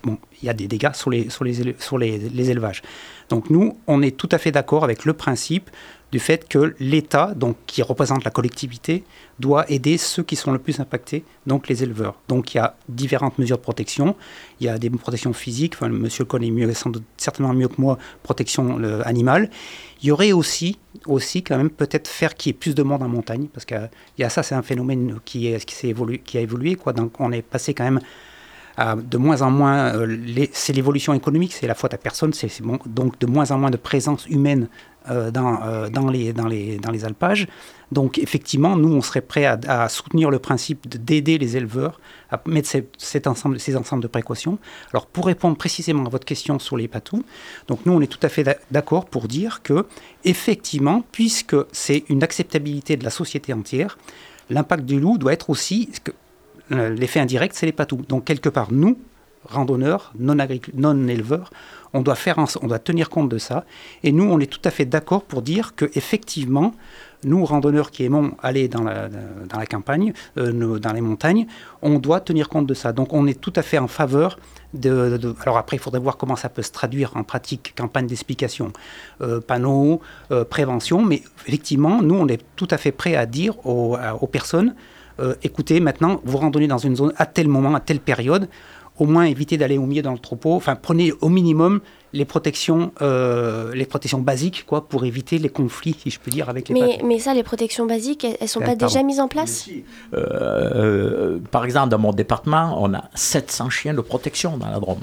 y 0.44 0.50
a 0.50 0.54
des 0.54 0.68
dégâts 0.68 0.94
sur 0.94 1.10
les, 1.10 1.30
sur 1.30 1.44
les, 1.44 1.76
sur 1.80 1.98
les, 1.98 2.18
les 2.18 2.50
élevages. 2.52 2.82
Donc 3.30 3.50
nous, 3.50 3.78
on 3.88 4.02
est 4.02 4.16
tout 4.16 4.30
à 4.32 4.38
fait 4.38 4.52
d'accord 4.52 4.84
avec 4.84 5.06
le 5.06 5.14
principe 5.14 5.70
du 6.12 6.20
fait 6.20 6.48
que 6.48 6.74
l'État, 6.80 7.34
donc 7.36 7.58
qui 7.65 7.82
représente 7.82 8.24
la 8.24 8.32
collectivité, 8.32 9.04
doit 9.39 9.70
aider 9.70 9.98
ceux 9.98 10.24
qui 10.24 10.36
sont 10.36 10.52
le 10.52 10.60
plus 10.60 10.80
impactés, 10.80 11.24
donc 11.46 11.67
les 11.67 11.84
éleveurs. 11.84 12.15
Donc 12.28 12.54
il 12.54 12.58
y 12.58 12.60
a 12.60 12.76
différentes 12.88 13.38
mesures 13.38 13.58
de 13.58 13.62
protection. 13.62 14.15
Il 14.60 14.67
y 14.67 14.70
a 14.70 14.78
des 14.78 14.89
protections 14.89 15.34
physiques, 15.34 15.74
enfin, 15.76 15.89
monsieur 15.89 16.24
le 16.24 16.28
connaît 16.28 16.52
mieux, 16.52 16.72
certainement 17.17 17.54
mieux 17.54 17.67
que 17.67 17.80
moi, 17.80 17.98
protection 18.24 18.82
animale. 19.04 19.50
Il 20.02 20.08
y 20.08 20.12
aurait 20.12 20.32
aussi, 20.32 20.80
aussi 21.06 21.43
quand 21.43 21.58
même 21.58 21.70
peut-être 21.70 22.08
faire 22.08 22.36
qu'il 22.36 22.52
y 22.52 22.52
ait 22.52 22.58
plus 22.58 22.74
de 22.74 22.84
monde 22.84 23.04
en 23.04 23.10
montagne, 23.10 23.48
parce 23.52 23.65
qu'il 23.65 23.89
y 24.17 24.24
a 24.24 24.30
ça, 24.30 24.43
c'est 24.43 24.56
un 24.56 24.62
phénomène 24.62 25.20
qui, 25.26 25.48
est, 25.48 25.84
évolué, 25.84 26.20
qui 26.20 26.38
a 26.38 26.41
évolué. 26.41 26.76
Quoi. 26.76 26.93
Donc 26.93 27.20
on 27.20 27.32
est 27.32 27.41
passé 27.41 27.74
quand 27.74 27.84
même 27.84 28.00
de 28.78 29.17
moins 29.17 29.41
en 29.41 29.50
moins, 29.50 29.96
euh, 29.96 30.46
c'est 30.52 30.74
l'évolution 30.74 31.13
économique, 31.13 31.54
c'est 31.54 31.65
la 31.65 31.74
faute 31.74 31.93
à 31.93 31.98
personne, 31.98 32.34
c'est 32.34 32.52
donc 32.86 33.20
de 33.20 33.26
moins 33.26 33.50
en 33.50 33.58
moins 33.58 33.72
de 33.72 33.78
présence 33.78 34.28
humaine 34.28 34.67
euh, 35.10 35.32
dans, 35.32 35.62
euh, 35.63 35.89
dans, 35.89 36.10
les, 36.10 36.34
dans, 36.34 36.48
les, 36.48 36.78
dans 36.78 36.91
les 36.91 37.06
alpages. 37.06 37.48
Donc 37.91 38.17
effectivement, 38.17 38.76
nous, 38.76 38.93
on 38.93 39.02
serait 39.02 39.22
prêt 39.22 39.46
à, 39.46 39.88
soutenir 39.89 40.30
le 40.30 40.39
principe 40.39 40.89
de- 40.89 40.98
d'aider 40.98 41.38
les 41.38 41.56
éleveurs 41.56 42.00
à 42.32 42.41
mettre 42.46 42.67
ces, 42.67 42.88
cet 42.98 43.28
ensemble, 43.28 43.60
ces 43.60 43.78
ensembles 43.78 44.04
de 44.04 44.08
précautions. 44.10 44.58
Alors 44.91 45.06
pour 45.06 45.26
répondre 45.28 45.56
précisément 45.56 46.06
à 46.06 46.10
votre 46.10 46.26
question 46.26 46.60
sur 46.60 46.76
les 46.76 46.89
patous, 46.89 47.24
donc 47.70 47.86
nous, 47.86 47.93
on 47.93 48.02
est 48.02 48.08
tout 48.08 48.20
à 48.24 48.30
fait 48.30 48.43
d'a- 48.43 48.58
d'accord 48.72 49.06
pour 49.06 49.28
dire 49.30 49.62
que 49.63 49.86
effectivement, 50.26 51.04
puisque 51.12 51.56
c'est 51.72 52.04
une 52.10 52.24
acceptabilité 52.24 52.98
de 52.98 53.04
la 53.06 53.10
société 53.10 53.54
entière, 53.54 53.98
l'impact 54.50 54.84
du 54.86 55.00
loup 55.00 55.17
doit 55.17 55.32
être 55.34 55.50
aussi 55.50 55.89
euh, 56.74 56.89
l'effet 56.89 57.22
indirect, 57.22 57.56
c'est 57.56 57.65
les 57.65 57.72
patous. 57.72 58.02
Donc 58.10 58.26
quelque 58.26 58.50
part, 58.50 58.67
nous, 58.74 58.98
randonneurs, 59.50 60.14
non, 60.20 60.36
non 60.74 61.08
éleveurs, 61.08 61.52
on 61.94 62.02
doit, 62.02 62.16
tenir 62.80 63.10
compte 63.10 63.30
de 63.30 63.38
ça. 63.38 63.66
Et 64.04 64.12
nous, 64.12 64.26
on 64.26 64.40
est 64.40 64.52
tout 64.52 64.62
à 64.66 64.72
fait 64.72 64.86
d'accord 64.86 65.24
pour 65.24 65.42
dire 65.42 65.76
que 65.76 65.86
effectivement, 65.96 66.74
nous, 67.24 67.44
randonneurs 67.46 67.92
qui 67.92 68.04
aimons 68.04 68.32
aller 68.44 68.68
dans 68.68 68.84
la, 68.84 69.66
campagne, 69.66 70.14
euh, 70.38 70.80
dans 70.80 70.94
les 70.94 71.02
montagnes, 71.02 71.48
on 71.82 71.98
doit 71.98 72.20
tenir 72.20 72.50
compte 72.50 72.68
de 72.68 72.74
ça. 72.74 72.94
Donc 72.94 73.14
on 73.14 73.26
est 73.26 73.40
tout 73.40 73.54
à 73.56 73.64
fait 73.64 73.80
en 73.80 73.88
faveur 73.88 74.38
de... 74.74 75.34
alors 75.42 75.58
après, 75.58 75.78
il 75.78 75.80
faudrait 75.80 76.00
voir 76.00 76.18
comment 76.18 76.36
ça 76.36 76.50
peut 76.50 76.62
se 76.62 76.72
traduire 76.72 77.16
en 77.16 77.24
pratique, 77.24 77.74
campagne 77.76 78.06
d'explication, 78.06 78.72
euh, 79.22 79.40
panneaux, 79.40 80.02
euh, 80.32 80.44
prévention, 80.44 81.04
mais 81.04 81.24
effectivement, 81.48 82.02
nous, 82.02 82.16
on 82.16 82.28
est 82.28 82.44
tout 82.56 82.68
à 82.70 82.78
fait 82.78 82.92
prêt 82.92 83.16
à 83.16 83.26
dire 83.26 83.56
aux 83.66 84.28
personnes, 84.28 84.76
euh, 85.20 85.36
écoutez, 85.44 85.80
maintenant, 85.80 86.22
vous 86.26 86.38
randonnez 86.38 86.68
dans 86.68 86.78
une 86.78 86.96
zone 86.96 87.14
à 87.18 87.26
tel 87.26 87.48
moment, 87.48 87.74
à 87.74 87.80
telle 87.80 88.00
période, 88.00 88.48
au 89.00 89.06
moins 89.06 89.26
évitez 89.26 89.58
d'aller 89.58 89.78
au 89.78 89.86
milieu 89.86 90.02
dans 90.02 90.12
le 90.14 90.20
troupeau, 90.20 90.54
enfin 90.54 90.76
prenez 90.76 91.12
au 91.22 91.30
minimum 91.30 91.82
les 92.14 92.26
protections, 92.26 92.92
euh, 93.02 93.74
les 93.76 93.86
protections 93.86 94.20
basiques 94.20 94.66
quoi, 94.66 94.88
pour 94.88 95.06
éviter 95.06 95.38
les 95.40 95.50
conflits, 95.50 95.96
si 96.02 96.10
je 96.10 96.20
peux 96.20 96.32
dire, 96.32 96.50
avec 96.50 96.70
les 96.70 96.74
Mais, 96.74 97.00
mais 97.04 97.20
ça, 97.20 97.34
les 97.34 97.44
protections 97.44 97.86
basiques, 97.86 98.24
elles, 98.24 98.38
elles 98.40 98.48
sont 98.48 98.62
Euh, 98.62 98.66
pas 98.66 98.76
déjà 98.76 98.96
pardon. 98.96 99.08
mises 99.08 99.20
en 99.20 99.28
place 99.28 99.70
Euh, 100.14 100.18
euh, 100.18 101.40
par 101.52 101.66
exemple, 101.66 101.90
dans 101.90 102.00
mon 102.00 102.14
département, 102.14 102.78
on 102.82 102.94
a 102.94 103.04
700 103.14 103.70
chiens 103.70 103.94
de 103.94 104.02
protection 104.02 104.58
dans 104.58 104.70
la 104.70 104.80
Drôme. 104.80 105.00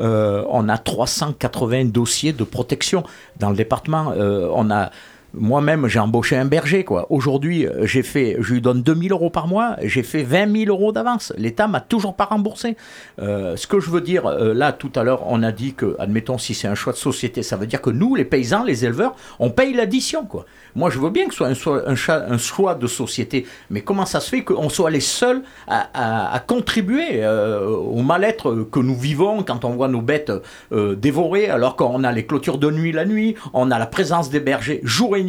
Euh, 0.00 0.44
on 0.48 0.68
a 0.68 0.78
380 0.78 1.86
dossiers 1.86 2.32
de 2.32 2.44
protection 2.44 3.04
dans 3.38 3.50
le 3.50 3.56
département. 3.56 4.12
Euh, 4.16 4.48
on 4.54 4.70
a 4.70 4.90
moi-même, 5.38 5.86
j'ai 5.86 5.98
embauché 5.98 6.36
un 6.36 6.44
berger. 6.44 6.84
quoi. 6.84 7.06
Aujourd'hui, 7.10 7.66
euh, 7.66 7.86
j'ai 7.86 8.02
fait, 8.02 8.36
je 8.40 8.54
lui 8.54 8.60
donne 8.60 8.82
2000 8.82 9.12
euros 9.12 9.30
par 9.30 9.46
mois, 9.46 9.76
j'ai 9.82 10.02
fait 10.02 10.22
20 10.22 10.64
000 10.64 10.70
euros 10.70 10.92
d'avance. 10.92 11.32
L'État 11.36 11.68
m'a 11.68 11.80
toujours 11.80 12.14
pas 12.14 12.24
remboursé. 12.24 12.76
Euh, 13.20 13.56
ce 13.56 13.66
que 13.66 13.80
je 13.80 13.90
veux 13.90 14.00
dire, 14.00 14.26
euh, 14.26 14.54
là, 14.54 14.72
tout 14.72 14.90
à 14.94 15.04
l'heure, 15.04 15.24
on 15.26 15.42
a 15.42 15.52
dit 15.52 15.74
que, 15.74 15.96
admettons, 15.98 16.38
si 16.38 16.54
c'est 16.54 16.68
un 16.68 16.74
choix 16.74 16.92
de 16.92 16.98
société, 16.98 17.42
ça 17.42 17.56
veut 17.56 17.66
dire 17.66 17.80
que 17.80 17.90
nous, 17.90 18.14
les 18.14 18.24
paysans, 18.24 18.64
les 18.64 18.84
éleveurs, 18.84 19.14
on 19.38 19.50
paye 19.50 19.74
l'addition. 19.74 20.24
quoi. 20.24 20.46
Moi, 20.74 20.90
je 20.90 20.98
veux 20.98 21.10
bien 21.10 21.26
que 21.28 21.34
ce 21.34 21.54
soit 21.54 21.82
un, 21.88 22.38
choix 22.38 22.74
de 22.74 22.86
société, 22.86 23.46
mais 23.70 23.80
comment 23.80 24.06
ça 24.06 24.20
se 24.20 24.28
fait 24.28 24.42
qu'on 24.42 24.68
soit 24.68 24.90
les 24.90 25.00
seuls 25.00 25.42
à, 25.68 26.42
contribuer 26.46 27.26
au 27.26 28.02
mal-être 28.02 28.66
que 28.70 28.78
nous 28.78 28.94
vivons 28.94 29.42
quand 29.42 29.64
on 29.64 29.70
voit 29.70 29.88
nos 29.88 30.02
bêtes 30.02 30.32
dévorées, 30.70 31.48
alors 31.48 31.76
qu'on 31.76 32.04
a 32.04 32.12
les 32.12 32.26
clôtures 32.26 32.58
de 32.58 32.70
nuit 32.70 32.92
la 32.92 33.04
nuit, 33.04 33.34
on 33.54 33.70
a 33.70 33.78
la 33.78 33.86
présence 33.86 34.30
des 34.30 34.40
bergers 34.40 34.80
jour 34.84 35.16
et 35.16 35.22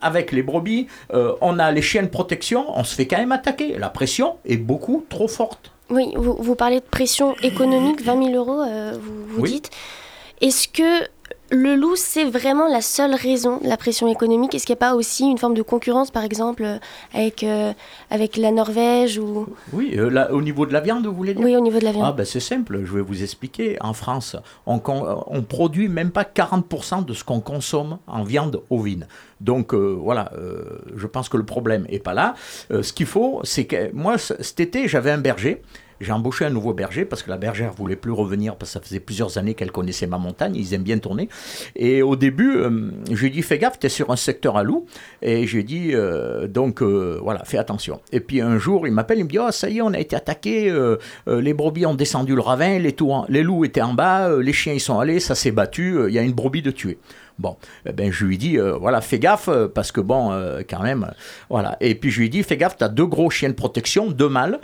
avec 0.00 0.32
les 0.32 0.42
brebis, 0.42 0.86
euh, 1.14 1.34
on 1.40 1.58
a 1.58 1.70
les 1.72 1.82
chiens 1.82 2.02
de 2.02 2.08
protection, 2.08 2.66
on 2.74 2.84
se 2.84 2.94
fait 2.94 3.06
quand 3.06 3.18
même 3.18 3.32
attaquer. 3.32 3.76
La 3.78 3.88
pression 3.88 4.36
est 4.44 4.56
beaucoup 4.56 5.04
trop 5.08 5.28
forte. 5.28 5.70
Oui, 5.90 6.12
vous, 6.16 6.36
vous 6.38 6.54
parlez 6.54 6.80
de 6.80 6.84
pression 6.84 7.34
économique, 7.42 8.02
20 8.02 8.24
000 8.32 8.36
euros, 8.36 8.60
euh, 8.62 8.92
vous, 9.00 9.26
vous 9.26 9.40
Oui. 9.42 9.52
dites. 9.52 9.70
Est-ce 10.40 10.68
que 10.68 11.08
le 11.50 11.74
loup, 11.74 11.96
c'est 11.96 12.24
vraiment 12.24 12.68
la 12.68 12.80
seule 12.80 13.14
raison 13.14 13.58
de 13.58 13.68
la 13.68 13.76
pression 13.76 14.08
économique 14.08 14.54
Est-ce 14.54 14.66
qu'il 14.66 14.74
n'y 14.74 14.78
a 14.78 14.84
pas 14.90 14.94
aussi 14.94 15.24
une 15.24 15.38
forme 15.38 15.54
de 15.54 15.62
concurrence, 15.62 16.10
par 16.10 16.24
exemple, 16.24 16.64
euh, 16.64 16.78
avec, 17.14 17.42
euh, 17.42 17.72
avec 18.10 18.36
la 18.36 18.50
Norvège 18.50 19.18
ou... 19.18 19.46
Oui, 19.72 19.94
euh, 19.96 20.10
là, 20.10 20.32
au 20.32 20.42
niveau 20.42 20.66
de 20.66 20.72
la 20.72 20.80
viande, 20.80 21.06
vous 21.06 21.14
voulez 21.14 21.34
dire 21.34 21.44
Oui, 21.44 21.56
au 21.56 21.60
niveau 21.60 21.78
de 21.78 21.84
la 21.84 21.92
viande. 21.92 22.04
Ah 22.06 22.12
ben 22.12 22.26
c'est 22.26 22.40
simple, 22.40 22.80
je 22.84 22.92
vais 22.92 23.00
vous 23.00 23.22
expliquer. 23.22 23.76
En 23.80 23.94
France, 23.94 24.36
on, 24.66 24.80
on 24.86 25.42
produit 25.42 25.88
même 25.88 26.10
pas 26.10 26.24
40% 26.24 27.04
de 27.04 27.14
ce 27.14 27.24
qu'on 27.24 27.40
consomme 27.40 27.98
en 28.06 28.24
viande 28.24 28.60
ovine. 28.70 29.06
Donc 29.40 29.72
euh, 29.72 29.96
voilà, 29.98 30.32
je 30.96 31.06
pense 31.06 31.28
que 31.28 31.36
le 31.36 31.44
problème 31.44 31.86
est 31.88 32.00
pas 32.00 32.14
là. 32.14 32.34
Ce 32.70 32.92
qu'il 32.92 33.06
faut, 33.06 33.40
c'est 33.44 33.66
que 33.66 33.92
moi, 33.92 34.18
cet 34.18 34.60
été, 34.60 34.88
j'avais 34.88 35.10
un 35.10 35.18
berger. 35.18 35.62
J'ai 36.00 36.12
embauché 36.12 36.44
un 36.44 36.50
nouveau 36.50 36.72
berger 36.74 37.04
parce 37.04 37.22
que 37.22 37.30
la 37.30 37.36
bergère 37.36 37.72
voulait 37.72 37.96
plus 37.96 38.12
revenir 38.12 38.56
parce 38.56 38.70
que 38.70 38.78
ça 38.78 38.80
faisait 38.80 39.00
plusieurs 39.00 39.38
années 39.38 39.54
qu'elle 39.54 39.72
connaissait 39.72 40.06
ma 40.06 40.18
montagne, 40.18 40.54
ils 40.54 40.74
aiment 40.74 40.82
bien 40.82 40.98
tourner. 40.98 41.28
Et 41.76 42.02
au 42.02 42.16
début, 42.16 42.56
euh, 42.56 42.90
je 43.10 43.20
lui 43.20 43.26
ai 43.28 43.30
dit 43.30 43.42
fais 43.42 43.58
gaffe, 43.58 43.78
tu 43.78 43.86
es 43.86 43.90
sur 43.90 44.10
un 44.10 44.16
secteur 44.16 44.56
à 44.56 44.62
loup. 44.62 44.86
Et 45.22 45.46
je 45.46 45.54
lui 45.54 45.60
ai 45.60 45.64
dit 45.64 45.90
euh, 45.94 46.46
donc 46.46 46.82
euh, 46.82 47.18
voilà, 47.22 47.44
fais 47.44 47.58
attention. 47.58 48.00
Et 48.12 48.20
puis 48.20 48.40
un 48.40 48.58
jour, 48.58 48.86
il 48.86 48.92
m'appelle, 48.92 49.18
il 49.18 49.24
me 49.24 49.28
dit 49.28 49.38
oh 49.38 49.50
ça 49.50 49.68
y 49.68 49.78
est, 49.78 49.82
on 49.82 49.92
a 49.92 49.98
été 49.98 50.16
attaqué, 50.16 50.70
euh, 50.70 50.96
les 51.26 51.54
brebis 51.54 51.86
ont 51.86 51.94
descendu 51.94 52.34
le 52.34 52.40
ravin, 52.40 52.78
les, 52.78 53.42
loups 53.42 53.64
étaient 53.64 53.82
en 53.82 53.94
bas, 53.94 54.36
les 54.40 54.52
chiens 54.52 54.72
ils 54.72 54.80
sont 54.80 54.98
allés, 54.98 55.20
ça 55.20 55.34
s'est 55.34 55.50
battu, 55.50 55.98
il 56.08 56.14
y 56.14 56.18
a 56.18 56.22
une 56.22 56.32
brebis 56.32 56.62
de 56.62 56.70
tuer. 56.70 56.98
Bon, 57.38 57.56
eh 57.86 57.92
ben, 57.92 58.10
je 58.10 58.24
lui 58.24 58.36
dis, 58.36 58.58
euh, 58.58 58.72
voilà, 58.72 59.00
fais 59.00 59.20
gaffe, 59.20 59.48
parce 59.72 59.92
que 59.92 60.00
bon, 60.00 60.30
quand 60.68 60.82
même, 60.82 61.10
voilà. 61.48 61.76
Et 61.80 61.94
puis 61.94 62.10
je 62.10 62.20
lui 62.20 62.30
dis, 62.30 62.42
fais 62.42 62.56
gaffe, 62.56 62.76
tu 62.76 62.84
as 62.84 62.88
deux 62.88 63.06
gros 63.06 63.30
chiens 63.30 63.48
de 63.48 63.54
protection, 63.54 64.10
deux 64.10 64.28
mâles, 64.28 64.58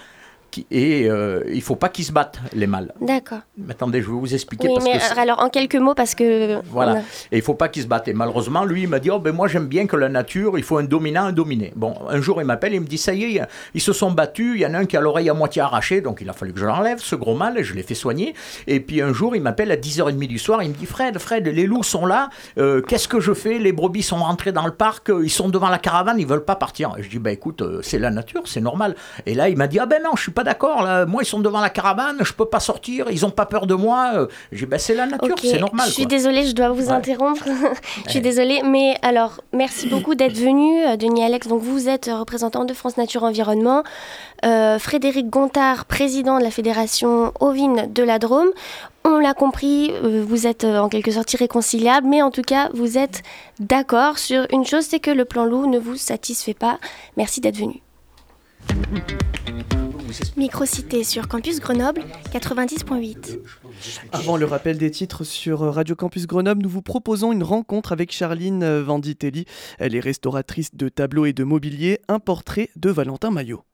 et 0.71 1.09
euh, 1.11 1.43
il 1.53 1.63
faut 1.63 1.77
pas 1.77 1.89
qu'ils 1.89 2.05
se 2.05 2.13
battent, 2.13 2.39
les 2.53 2.67
mâles. 2.67 2.93
D'accord. 3.01 3.41
Mais 3.59 3.73
attendez, 3.73 4.01
je 4.03 4.07
vais 4.07 4.13
vous 4.13 4.35
expliquer. 4.35 4.69
Oui, 4.69 4.75
parce 4.75 4.85
mais 4.85 4.99
que 4.99 5.05
euh, 5.19 5.23
alors 5.23 5.41
en 5.43 5.49
quelques 5.49 5.77
mots, 5.77 5.95
parce 5.95 6.15
que... 6.15 6.61
voilà. 6.71 6.93
a- 6.93 6.99
Et 7.33 7.39
il 7.39 7.43
faut 7.43 7.55
pas 7.55 7.69
qu'ils 7.69 7.83
se 7.83 7.89
battent. 7.89 8.09
Et 8.09 8.13
malheureusement, 8.15 8.65
lui, 8.65 8.83
il 8.83 8.89
m'a 8.89 8.99
dit 8.99 9.11
Oh, 9.11 9.19
ben 9.19 9.33
moi, 9.35 9.49
j'aime 9.49 9.67
bien 9.67 9.87
que 9.87 9.97
la 9.97 10.09
nature, 10.09 10.57
il 10.59 10.65
faut 10.65 10.79
un 10.79 10.85
dominant, 10.85 11.25
un 11.25 11.33
dominé. 11.33 11.73
Bon, 11.77 11.95
un 12.09 12.21
jour, 12.21 12.41
il 12.41 12.45
m'appelle, 12.45 12.75
il 12.75 12.81
me 12.81 12.87
dit 12.87 12.99
Ça 12.99 13.15
y 13.15 13.37
est, 13.37 13.43
ils 13.75 13.81
se 13.81 13.93
sont 13.93 14.11
battus. 14.11 14.53
Il 14.57 14.61
y 14.61 14.67
en 14.67 14.75
a 14.75 14.79
un 14.79 14.85
qui 14.87 14.97
a 14.97 15.01
l'oreille 15.01 15.31
à 15.31 15.35
moitié 15.35 15.63
arrachée, 15.63 16.01
donc 16.01 16.19
il 16.21 16.29
a 16.29 16.33
fallu 16.33 16.53
que 16.53 16.61
je 16.61 16.67
l'enlève, 16.67 16.99
ce 17.01 17.17
gros 17.17 17.35
mâle, 17.35 17.59
et 17.59 17.65
je 17.65 17.75
l'ai 17.75 17.83
fait 17.83 17.95
soigner. 17.95 18.35
Et 18.67 18.81
puis 18.81 19.01
un 19.03 19.13
jour, 19.13 19.35
il 19.37 19.43
m'appelle 19.43 19.71
à 19.73 19.77
10h30 19.77 20.27
du 20.27 20.39
soir, 20.39 20.63
il 20.63 20.71
me 20.71 20.75
dit 20.75 20.87
Fred, 20.87 21.19
Fred, 21.19 21.47
les 21.47 21.67
loups 21.67 21.83
sont 21.83 22.07
là, 22.07 22.31
euh, 22.59 22.81
qu'est-ce 22.83 23.09
que 23.09 23.21
je 23.21 23.33
fais? 23.35 23.59
Les 23.59 23.73
brebis 23.73 24.03
sont 24.03 24.17
rentrés 24.19 24.53
dans 24.53 24.67
le 24.67 24.73
parc, 24.73 25.11
ils 25.23 25.31
sont 25.31 25.49
devant 25.49 25.69
la 25.69 25.79
caravane, 25.79 26.19
ils 26.21 26.27
veulent 26.27 26.45
pas 26.45 26.57
partir. 26.57 26.93
Et 26.99 27.03
je 27.03 27.09
dis 27.11 27.19
Bah 27.19 27.33
écoute, 27.33 27.63
c'est 27.83 27.99
la 27.99 28.11
nature, 28.11 28.43
c'est 28.47 28.61
normal. 28.61 28.95
Et 29.27 29.35
là, 29.35 29.49
il 29.49 29.57
m'a 29.57 29.67
dit 29.67 29.79
Ah 29.79 29.87
ben 29.87 30.01
non, 30.03 30.11
je 30.17 30.23
suis 30.23 30.33
pas 30.33 30.44
d'accord, 30.45 30.83
là, 30.83 31.05
moi, 31.07 31.23
ils 31.23 31.27
sont 31.27 31.41
devant 31.41 31.61
la 31.61 31.71
caravane, 31.71 32.19
je 32.21 32.33
peux 32.33 32.45
pas 32.47 32.61
sortir, 32.61 33.07
ils 33.11 33.27
ont 33.27 33.31
pas 33.31 33.47
peur 33.47 33.67
de 33.67 33.75
moi. 33.75 34.13
Euh, 34.15 34.27
J'ai 34.53 34.67
Ben 34.67 34.79
c'est 34.79 34.95
la 34.95 35.07
nature, 35.07 35.35
c'est 35.41 35.59
normal. 35.59 35.87
Je 35.89 35.93
suis 35.93 36.03
quoi. 36.05 36.11
désolée, 36.11 36.47
je 36.47 36.53
dois 36.55 36.69
vous 36.69 36.87
Ouais. 36.89 36.93
interrompre. 36.93 37.45
je 38.07 38.11
suis 38.11 38.21
désolée, 38.21 38.63
mais 38.65 38.97
alors 39.03 39.41
merci 39.53 39.89
beaucoup 39.89 40.15
d'être 40.15 40.37
venu, 40.37 40.85
euh, 40.87 40.97
Denis 40.97 41.25
Alex. 41.25 41.49
Donc 41.49 41.63
vous 41.63 41.89
êtes 41.89 42.07
euh, 42.09 42.19
représentant 42.19 42.65
de 42.65 42.73
France 42.75 42.97
Nature 42.97 43.25
Environnement, 43.25 43.83
Euh, 44.45 44.79
Frédéric 44.79 45.31
Gontard, 45.31 45.87
président 45.87 46.39
de 46.39 46.45
la 46.45 46.51
fédération 46.51 47.33
ovine 47.41 47.91
de 47.91 48.03
la 48.03 48.19
Drôme. 48.19 48.49
On 49.07 49.19
l'a 49.19 49.33
compris, 49.33 49.91
vous 50.03 50.47
êtes 50.47 50.65
en 50.65 50.89
quelque 50.91 51.11
sorte 51.13 51.33
irréconciliable, 51.33 52.07
mais 52.07 52.21
en 52.21 52.31
tout 52.31 52.43
cas 52.43 52.69
vous 52.75 52.99
êtes 52.99 53.23
d'accord 53.59 54.19
sur 54.19 54.47
une 54.53 54.67
chose, 54.67 54.85
c'est 54.87 55.01
que 55.01 55.11
le 55.11 55.25
plan 55.25 55.45
loup 55.47 55.67
ne 55.67 55.79
vous 55.79 55.97
satisfait 55.97 56.53
pas. 56.55 56.79
Merci 57.17 57.41
d'être 57.41 57.57
venu. 57.57 57.81
Microcité 60.37 61.05
sur 61.05 61.29
Campus 61.29 61.61
Grenoble 61.61 62.03
90.8. 62.33 63.39
Avant 64.13 64.37
le 64.37 64.45
rappel 64.45 64.79
des 64.79 64.91
titres 64.91 65.25
sur 65.25 65.61
Radio 65.61 65.95
Campus 65.95 66.27
Grenoble, 66.27 66.63
nous 66.63 66.69
vous 66.69 66.83
proposons 66.83 67.33
une 67.33 67.43
rencontre 67.43 67.93
avec 67.93 68.13
Charline 68.13 68.81
Vanditelli. 68.81 69.45
Elle 69.79 69.95
est 69.95 70.01
restauratrice 70.01 70.75
de 70.75 70.89
tableaux 70.89 71.27
et 71.27 71.33
de 71.33 71.45
mobilier, 71.45 72.01
un 72.09 72.19
portrait 72.19 72.71
de 72.77 72.91
Valentin 72.91 73.31
Maillot. 73.31 73.65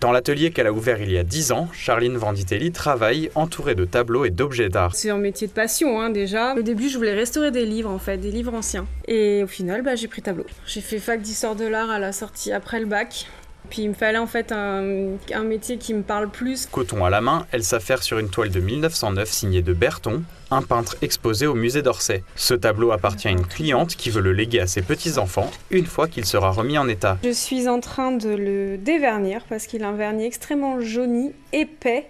Dans 0.00 0.12
l'atelier 0.12 0.50
qu'elle 0.50 0.66
a 0.66 0.72
ouvert 0.72 1.00
il 1.00 1.10
y 1.10 1.18
a 1.18 1.24
10 1.24 1.52
ans, 1.52 1.68
Charline 1.72 2.16
Vanditelli 2.16 2.72
travaille 2.72 3.30
entourée 3.34 3.74
de 3.74 3.84
tableaux 3.84 4.24
et 4.24 4.30
d'objets 4.30 4.68
d'art. 4.68 4.94
C'est 4.94 5.10
un 5.10 5.18
métier 5.18 5.46
de 5.46 5.52
passion 5.52 6.00
hein, 6.00 6.10
déjà. 6.10 6.54
Au 6.54 6.62
début, 6.62 6.88
je 6.88 6.98
voulais 6.98 7.14
restaurer 7.14 7.50
des 7.50 7.64
livres 7.64 7.90
en 7.90 7.98
fait, 7.98 8.18
des 8.18 8.30
livres 8.30 8.52
anciens. 8.52 8.86
Et 9.08 9.42
au 9.42 9.46
final, 9.46 9.82
bah, 9.82 9.94
j'ai 9.94 10.08
pris 10.08 10.20
tableau. 10.20 10.44
J'ai 10.66 10.80
fait 10.80 10.98
fac 10.98 11.22
d'histoire 11.22 11.56
de 11.56 11.64
l'art 11.64 11.90
à 11.90 11.98
la 11.98 12.12
sortie 12.12 12.52
après 12.52 12.80
le 12.80 12.86
bac. 12.86 13.26
Puis 13.70 13.82
il 13.82 13.88
me 13.88 13.94
fallait 13.94 14.18
en 14.18 14.26
fait 14.26 14.52
un, 14.52 15.16
un 15.32 15.42
métier 15.42 15.78
qui 15.78 15.94
me 15.94 16.02
parle 16.02 16.28
plus. 16.28 16.66
Coton 16.66 17.04
à 17.04 17.10
la 17.10 17.20
main, 17.20 17.46
elle 17.50 17.64
s'affaire 17.64 18.02
sur 18.02 18.18
une 18.18 18.28
toile 18.28 18.50
de 18.50 18.60
1909 18.60 19.28
signée 19.28 19.62
de 19.62 19.72
Berton, 19.72 20.22
un 20.50 20.62
peintre 20.62 20.96
exposé 21.02 21.46
au 21.46 21.54
musée 21.54 21.82
d'Orsay. 21.82 22.22
Ce 22.36 22.54
tableau 22.54 22.92
appartient 22.92 23.28
à 23.28 23.30
une 23.30 23.46
cliente 23.46 23.96
qui 23.96 24.10
veut 24.10 24.20
le 24.20 24.32
léguer 24.32 24.60
à 24.60 24.66
ses 24.66 24.82
petits-enfants 24.82 25.50
une 25.70 25.86
fois 25.86 26.08
qu'il 26.08 26.24
sera 26.24 26.50
remis 26.50 26.78
en 26.78 26.88
état. 26.88 27.18
Je 27.24 27.30
suis 27.30 27.68
en 27.68 27.80
train 27.80 28.12
de 28.12 28.28
le 28.28 28.76
dévernir 28.78 29.44
parce 29.48 29.66
qu'il 29.66 29.82
a 29.82 29.88
un 29.88 29.96
vernis 29.96 30.24
extrêmement 30.24 30.80
jauni, 30.80 31.32
épais. 31.52 32.06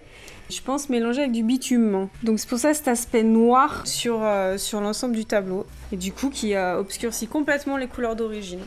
Je 0.49 0.61
pense 0.61 0.89
mélanger 0.89 1.21
avec 1.21 1.31
du 1.31 1.41
bitume. 1.41 2.07
Donc 2.21 2.39
c'est 2.39 2.47
pour 2.47 2.59
ça 2.59 2.73
cet 2.73 2.87
aspect 2.87 3.23
noir 3.23 3.81
sur, 3.87 4.19
euh, 4.21 4.57
sur 4.57 4.79
l'ensemble 4.79 5.15
du 5.15 5.25
tableau. 5.25 5.65
Et 5.91 5.97
du 5.97 6.11
coup 6.11 6.29
qui 6.29 6.53
a 6.53 6.79
obscurci 6.79 7.27
complètement 7.27 7.77
les 7.77 7.87
couleurs 7.87 8.15
d'origine. 8.15 8.61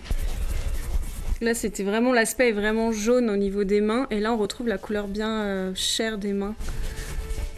Là 1.40 1.55
c'était 1.55 1.85
vraiment 1.85 2.12
l'aspect 2.12 2.48
est 2.48 2.53
vraiment 2.53 2.90
jaune 2.90 3.31
au 3.31 3.37
niveau 3.37 3.64
des 3.64 3.81
mains 3.81 4.07
et 4.11 4.18
là 4.18 4.33
on 4.33 4.37
retrouve 4.37 4.66
la 4.68 4.79
couleur 4.79 5.07
bien 5.07 5.42
euh, 5.42 5.72
chère 5.74 6.18
des 6.18 6.33
mains. 6.33 6.55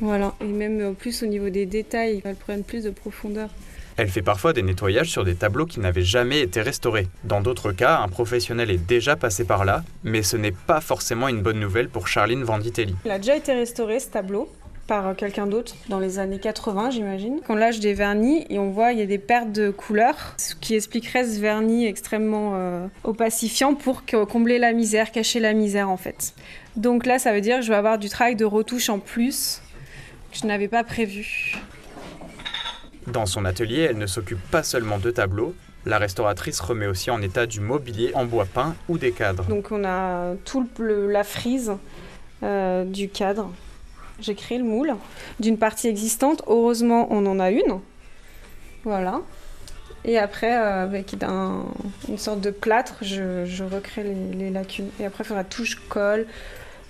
Voilà, 0.00 0.34
et 0.40 0.44
même 0.44 0.84
en 0.84 0.94
plus 0.94 1.22
au 1.22 1.26
niveau 1.26 1.50
des 1.50 1.66
détails, 1.66 2.22
elles 2.24 2.34
prennent 2.34 2.64
plus 2.64 2.84
de 2.84 2.90
profondeur. 2.90 3.50
Elle 3.96 4.08
fait 4.08 4.22
parfois 4.22 4.54
des 4.54 4.62
nettoyages 4.62 5.10
sur 5.10 5.24
des 5.24 5.34
tableaux 5.34 5.66
qui 5.66 5.78
n'avaient 5.78 6.04
jamais 6.04 6.40
été 6.40 6.62
restaurés. 6.62 7.08
Dans 7.24 7.42
d'autres 7.42 7.72
cas, 7.72 7.98
un 7.98 8.08
professionnel 8.08 8.70
est 8.70 8.78
déjà 8.78 9.14
passé 9.14 9.44
par 9.44 9.66
là, 9.66 9.84
mais 10.04 10.22
ce 10.22 10.38
n'est 10.38 10.52
pas 10.52 10.80
forcément 10.80 11.28
une 11.28 11.42
bonne 11.42 11.60
nouvelle 11.60 11.90
pour 11.90 12.08
Charline 12.08 12.42
Vanditelli. 12.42 12.94
Il 13.04 13.10
a 13.10 13.18
déjà 13.18 13.36
été 13.36 13.52
restauré 13.52 14.00
ce 14.00 14.08
tableau 14.08 14.50
par 14.90 15.14
quelqu'un 15.14 15.46
d'autre 15.46 15.76
dans 15.88 16.00
les 16.00 16.18
années 16.18 16.40
80 16.40 16.90
j'imagine. 16.90 17.38
Quand 17.46 17.55
lâche 17.55 17.79
des 17.79 17.94
vernis 17.94 18.44
et 18.50 18.59
on 18.59 18.70
voit 18.70 18.90
il 18.90 18.98
y 18.98 19.03
a 19.03 19.07
des 19.07 19.18
pertes 19.18 19.53
de 19.53 19.70
couleurs, 19.70 20.35
ce 20.37 20.57
qui 20.57 20.74
expliquerait 20.74 21.24
ce 21.24 21.38
vernis 21.38 21.87
extrêmement 21.87 22.55
euh, 22.57 22.88
opacifiant 23.05 23.76
pour 23.76 24.03
combler 24.29 24.59
la 24.59 24.72
misère, 24.72 25.12
cacher 25.12 25.38
la 25.38 25.53
misère 25.53 25.88
en 25.90 25.96
fait. 25.96 26.35
Donc 26.74 27.07
là 27.07 27.20
ça 27.20 27.33
veut 27.33 27.40
dire 27.40 27.59
que 27.59 27.62
je 27.62 27.68
vais 27.68 27.76
avoir 27.76 27.98
du 27.98 28.09
travail 28.09 28.35
de 28.35 28.44
retouche 28.44 28.88
en 28.88 28.98
plus 28.98 29.62
que 30.33 30.38
je 30.38 30.46
n'avais 30.48 30.66
pas 30.66 30.83
prévu. 30.83 31.57
Dans 33.07 33.26
son 33.26 33.44
atelier, 33.44 33.87
elle 33.90 33.98
ne 33.98 34.09
s'occupe 34.09 34.42
pas 34.50 34.64
seulement 34.64 34.98
de 34.98 35.12
tableaux, 35.12 35.55
La 35.87 35.98
restauratrice 35.98 36.59
remet 36.59 36.88
aussi 36.88 37.12
en 37.12 37.22
état 37.22 37.46
du 37.46 37.61
mobilier 37.61 38.11
en 38.14 38.24
bois 38.24 38.44
peint 38.44 38.74
ou 38.88 38.98
des 38.98 39.12
cadres. 39.12 39.44
Donc 39.44 39.68
on 39.70 39.85
a 39.85 40.35
tout 40.44 40.68
le, 40.81 41.09
la 41.12 41.22
frise 41.22 41.74
euh, 42.42 42.85
du 42.85 43.09
cadre. 43.09 43.53
J'ai 44.20 44.35
créé 44.35 44.59
le 44.59 44.64
moule 44.64 44.94
d'une 45.38 45.56
partie 45.59 45.88
existante. 45.88 46.42
Heureusement, 46.46 47.06
on 47.11 47.24
en 47.26 47.40
a 47.40 47.50
une. 47.50 47.80
Voilà. 48.85 49.20
Et 50.04 50.18
après, 50.18 50.56
euh, 50.56 50.83
avec 50.85 51.14
un- 51.22 51.64
une 52.09 52.18
sorte 52.18 52.40
de 52.40 52.50
plâtre, 52.50 52.94
je, 53.02 53.64
recrée 53.64 54.02
les, 54.02 54.14
les 54.37 54.50
lacunes. 54.50 54.88
Et 54.98 55.04
après, 55.04 55.24
il 55.24 55.26
faudra 55.26 55.44
touche, 55.44 55.76
colle, 55.88 56.26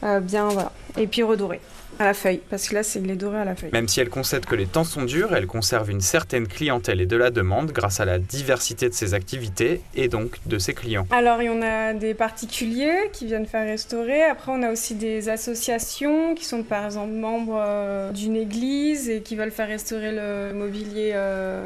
euh, 0.05 0.21
bien, 0.21 0.49
voilà. 0.49 0.73
Et 0.97 1.07
puis 1.07 1.23
redorer 1.23 1.61
à 1.99 2.05
la 2.05 2.15
feuille, 2.15 2.41
parce 2.49 2.69
que 2.69 2.75
là, 2.75 2.83
c'est 2.83 3.01
il 3.01 3.11
est 3.11 3.17
doré 3.17 3.39
à 3.39 3.45
la 3.45 3.55
feuille. 3.55 3.71
Même 3.73 3.89
si 3.89 4.01
elle 4.01 4.09
concède 4.09 4.47
que 4.47 4.55
les 4.55 4.67
temps 4.67 4.85
sont 4.85 5.05
durs, 5.05 5.35
elle 5.35 5.47
conserve 5.47 5.91
une 5.91 6.01
certaine 6.01 6.47
clientèle 6.47 7.01
et 7.01 7.07
de 7.07 7.17
la 7.17 7.31
demande 7.31 7.73
grâce 7.73 8.01
à 8.01 8.05
la 8.05 8.19
diversité 8.19 8.89
de 8.89 8.95
ses 8.95 9.15
activités 9.15 9.81
et 9.95 10.09
donc 10.09 10.39
de 10.47 10.59
ses 10.59 10.75
clients. 10.75 11.07
Alors, 11.11 11.43
il 11.43 11.47
y 11.47 11.49
en 11.49 11.63
a 11.63 11.93
des 11.93 12.15
particuliers 12.15 13.11
qui 13.13 13.27
viennent 13.27 13.47
faire 13.47 13.67
restaurer. 13.67 14.23
Après, 14.23 14.53
on 14.53 14.63
a 14.63 14.71
aussi 14.71 14.95
des 14.95 15.29
associations 15.29 16.35
qui 16.35 16.45
sont 16.45 16.63
par 16.63 16.85
exemple 16.85 17.13
membres 17.13 17.63
euh, 17.65 18.13
d'une 18.13 18.37
église 18.37 19.09
et 19.09 19.21
qui 19.21 19.37
veulent 19.37 19.51
faire 19.51 19.69
restaurer 19.69 20.13
le 20.13 20.53
mobilier 20.55 21.13
euh, 21.15 21.63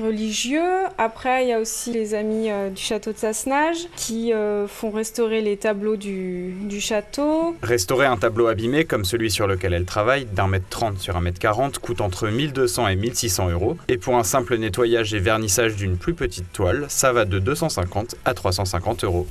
religieux. 0.00 0.84
Après, 0.98 1.44
il 1.44 1.48
y 1.48 1.52
a 1.52 1.60
aussi 1.60 1.92
les 1.92 2.14
amis 2.14 2.50
euh, 2.50 2.70
du 2.70 2.80
château 2.80 3.12
de 3.12 3.18
Sassenage 3.18 3.88
qui 3.96 4.32
euh, 4.32 4.66
font 4.66 4.90
restaurer 4.90 5.40
les 5.40 5.56
tableaux 5.56 5.96
du, 5.96 6.52
du 6.64 6.80
château. 6.80 7.56
Restaurer 7.62 8.06
un 8.06 8.16
tableau 8.16 8.46
abîmé 8.46 8.84
comme 8.84 9.04
celui 9.04 9.30
sur 9.30 9.46
lequel 9.46 9.72
elle 9.72 9.84
travaille, 9.84 10.24
d'un 10.24 10.48
mètre 10.48 10.68
30 10.70 10.98
sur 10.98 11.16
un 11.16 11.20
mètre 11.20 11.38
40, 11.38 11.78
coûte 11.78 12.00
entre 12.00 12.28
1200 12.28 12.88
et 12.88 12.96
1600 12.96 13.50
euros. 13.50 13.76
Et 13.88 13.98
pour 13.98 14.16
un 14.16 14.24
simple 14.24 14.56
nettoyage 14.56 15.14
et 15.14 15.18
vernissage 15.18 15.76
d'une 15.76 15.96
plus 15.96 16.14
petite 16.14 16.52
toile, 16.52 16.86
ça 16.88 17.12
va 17.12 17.24
de 17.24 17.38
250 17.38 18.16
à 18.24 18.34
350 18.34 19.04
euros. 19.04 19.26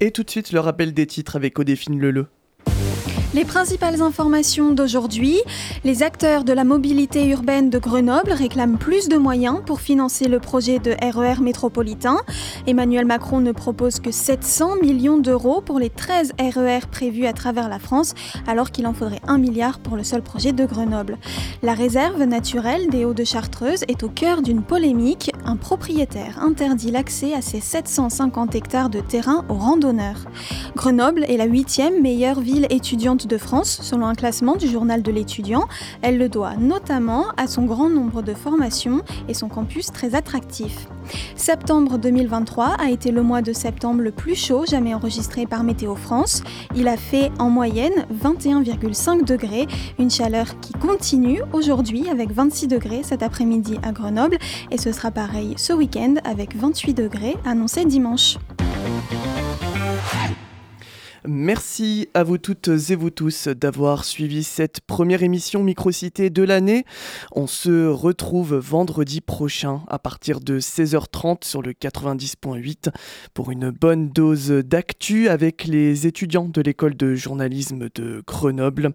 Et 0.00 0.10
tout 0.10 0.22
de 0.22 0.30
suite, 0.30 0.52
le 0.52 0.60
rappel 0.60 0.94
des 0.94 1.06
titres 1.06 1.36
avec 1.36 1.58
Odéphine 1.58 1.98
Leleu. 2.00 2.26
Les 3.34 3.46
principales 3.46 4.02
informations 4.02 4.72
d'aujourd'hui, 4.72 5.38
les 5.84 6.02
acteurs 6.02 6.44
de 6.44 6.52
la 6.52 6.64
mobilité 6.64 7.26
urbaine 7.28 7.70
de 7.70 7.78
Grenoble 7.78 8.32
réclament 8.32 8.76
plus 8.76 9.08
de 9.08 9.16
moyens 9.16 9.62
pour 9.64 9.80
financer 9.80 10.28
le 10.28 10.38
projet 10.38 10.78
de 10.78 10.94
RER 11.02 11.40
métropolitain. 11.40 12.18
Emmanuel 12.66 13.06
Macron 13.06 13.40
ne 13.40 13.52
propose 13.52 14.00
que 14.00 14.10
700 14.10 14.76
millions 14.82 15.16
d'euros 15.16 15.62
pour 15.62 15.78
les 15.78 15.88
13 15.88 16.32
RER 16.38 16.80
prévus 16.90 17.24
à 17.24 17.32
travers 17.32 17.70
la 17.70 17.78
France, 17.78 18.14
alors 18.46 18.70
qu'il 18.70 18.86
en 18.86 18.92
faudrait 18.92 19.22
1 19.26 19.38
milliard 19.38 19.78
pour 19.78 19.96
le 19.96 20.04
seul 20.04 20.20
projet 20.20 20.52
de 20.52 20.66
Grenoble. 20.66 21.16
La 21.62 21.72
réserve 21.72 22.22
naturelle 22.24 22.90
des 22.90 23.06
Hauts 23.06 23.14
de 23.14 23.24
Chartreuse 23.24 23.84
est 23.88 24.02
au 24.02 24.10
cœur 24.10 24.42
d'une 24.42 24.62
polémique. 24.62 25.32
Un 25.46 25.56
propriétaire 25.56 26.38
interdit 26.42 26.90
l'accès 26.90 27.32
à 27.32 27.40
ses 27.40 27.60
750 27.60 28.54
hectares 28.54 28.90
de 28.90 29.00
terrain 29.00 29.46
aux 29.48 29.54
randonneurs. 29.54 30.26
Grenoble 30.76 31.24
est 31.28 31.38
la 31.38 31.46
huitième 31.46 32.02
meilleure 32.02 32.40
ville 32.40 32.66
étudiante 32.68 33.21
de 33.26 33.38
France 33.38 33.80
selon 33.82 34.06
un 34.06 34.14
classement 34.14 34.56
du 34.56 34.68
journal 34.68 35.02
de 35.02 35.12
l'étudiant. 35.12 35.66
Elle 36.02 36.18
le 36.18 36.28
doit 36.28 36.56
notamment 36.56 37.26
à 37.36 37.46
son 37.46 37.64
grand 37.64 37.90
nombre 37.90 38.22
de 38.22 38.34
formations 38.34 39.02
et 39.28 39.34
son 39.34 39.48
campus 39.48 39.86
très 39.92 40.14
attractif. 40.14 40.86
Septembre 41.36 41.98
2023 41.98 42.76
a 42.78 42.90
été 42.90 43.10
le 43.10 43.22
mois 43.22 43.42
de 43.42 43.52
septembre 43.52 44.02
le 44.02 44.12
plus 44.12 44.34
chaud 44.34 44.64
jamais 44.68 44.94
enregistré 44.94 45.46
par 45.46 45.64
Météo 45.64 45.94
France. 45.94 46.42
Il 46.74 46.88
a 46.88 46.96
fait 46.96 47.30
en 47.38 47.50
moyenne 47.50 48.06
21,5 48.22 49.24
degrés, 49.24 49.66
une 49.98 50.10
chaleur 50.10 50.60
qui 50.60 50.72
continue 50.72 51.42
aujourd'hui 51.52 52.08
avec 52.08 52.32
26 52.32 52.68
degrés 52.68 53.02
cet 53.02 53.22
après-midi 53.22 53.78
à 53.82 53.92
Grenoble 53.92 54.38
et 54.70 54.78
ce 54.78 54.92
sera 54.92 55.10
pareil 55.10 55.54
ce 55.56 55.72
week-end 55.72 56.14
avec 56.24 56.56
28 56.56 56.94
degrés 56.94 57.36
annoncés 57.44 57.84
dimanche. 57.84 58.38
Merci 61.24 62.08
à 62.14 62.24
vous 62.24 62.36
toutes 62.36 62.66
et 62.66 62.96
vous 62.96 63.10
tous 63.10 63.46
d'avoir 63.46 64.04
suivi 64.04 64.42
cette 64.42 64.80
première 64.80 65.22
émission 65.22 65.62
Microcité 65.62 66.30
de 66.30 66.42
l'année. 66.42 66.84
On 67.30 67.46
se 67.46 67.86
retrouve 67.86 68.56
vendredi 68.56 69.20
prochain 69.20 69.82
à 69.86 70.00
partir 70.00 70.40
de 70.40 70.58
16h30 70.58 71.44
sur 71.44 71.62
le 71.62 71.74
90.8 71.74 72.88
pour 73.34 73.52
une 73.52 73.70
bonne 73.70 74.08
dose 74.08 74.48
d'actu 74.48 75.28
avec 75.28 75.66
les 75.66 76.08
étudiants 76.08 76.48
de 76.48 76.60
l'école 76.60 76.96
de 76.96 77.14
journalisme 77.14 77.88
de 77.94 78.24
Grenoble. 78.26 78.90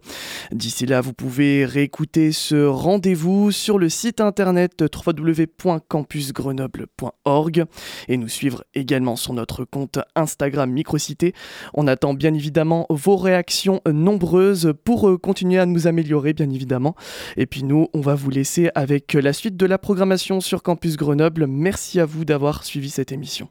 D'ici 0.51 0.85
là, 0.85 0.99
vous 0.99 1.13
pouvez 1.13 1.63
réécouter 1.63 2.33
ce 2.33 2.65
rendez-vous 2.65 3.53
sur 3.53 3.79
le 3.79 3.87
site 3.87 4.19
internet 4.19 4.83
www.campusgrenoble.org 4.93 7.63
et 8.09 8.17
nous 8.17 8.27
suivre 8.27 8.65
également 8.73 9.15
sur 9.15 9.31
notre 9.31 9.63
compte 9.63 9.99
Instagram 10.15 10.69
Microcité. 10.69 11.33
On 11.73 11.87
attend 11.87 12.16
bien 12.17 12.33
évidemment 12.33 12.85
vos 12.89 13.15
réactions 13.15 13.81
nombreuses 13.89 14.73
pour 14.83 15.07
euh, 15.07 15.17
continuer 15.17 15.59
à 15.59 15.65
nous 15.65 15.87
améliorer, 15.87 16.33
bien 16.33 16.49
évidemment. 16.49 16.95
Et 17.37 17.45
puis 17.45 17.63
nous, 17.63 17.87
on 17.93 18.01
va 18.01 18.15
vous 18.15 18.29
laisser 18.29 18.69
avec 18.75 19.13
la 19.13 19.33
suite 19.33 19.55
de 19.55 19.65
la 19.65 19.77
programmation 19.77 20.41
sur 20.41 20.63
Campus 20.63 20.97
Grenoble. 20.97 21.47
Merci 21.47 21.99
à 21.99 22.05
vous 22.05 22.25
d'avoir 22.25 22.63
suivi 22.63 22.89
cette 22.89 23.11
émission. 23.11 23.49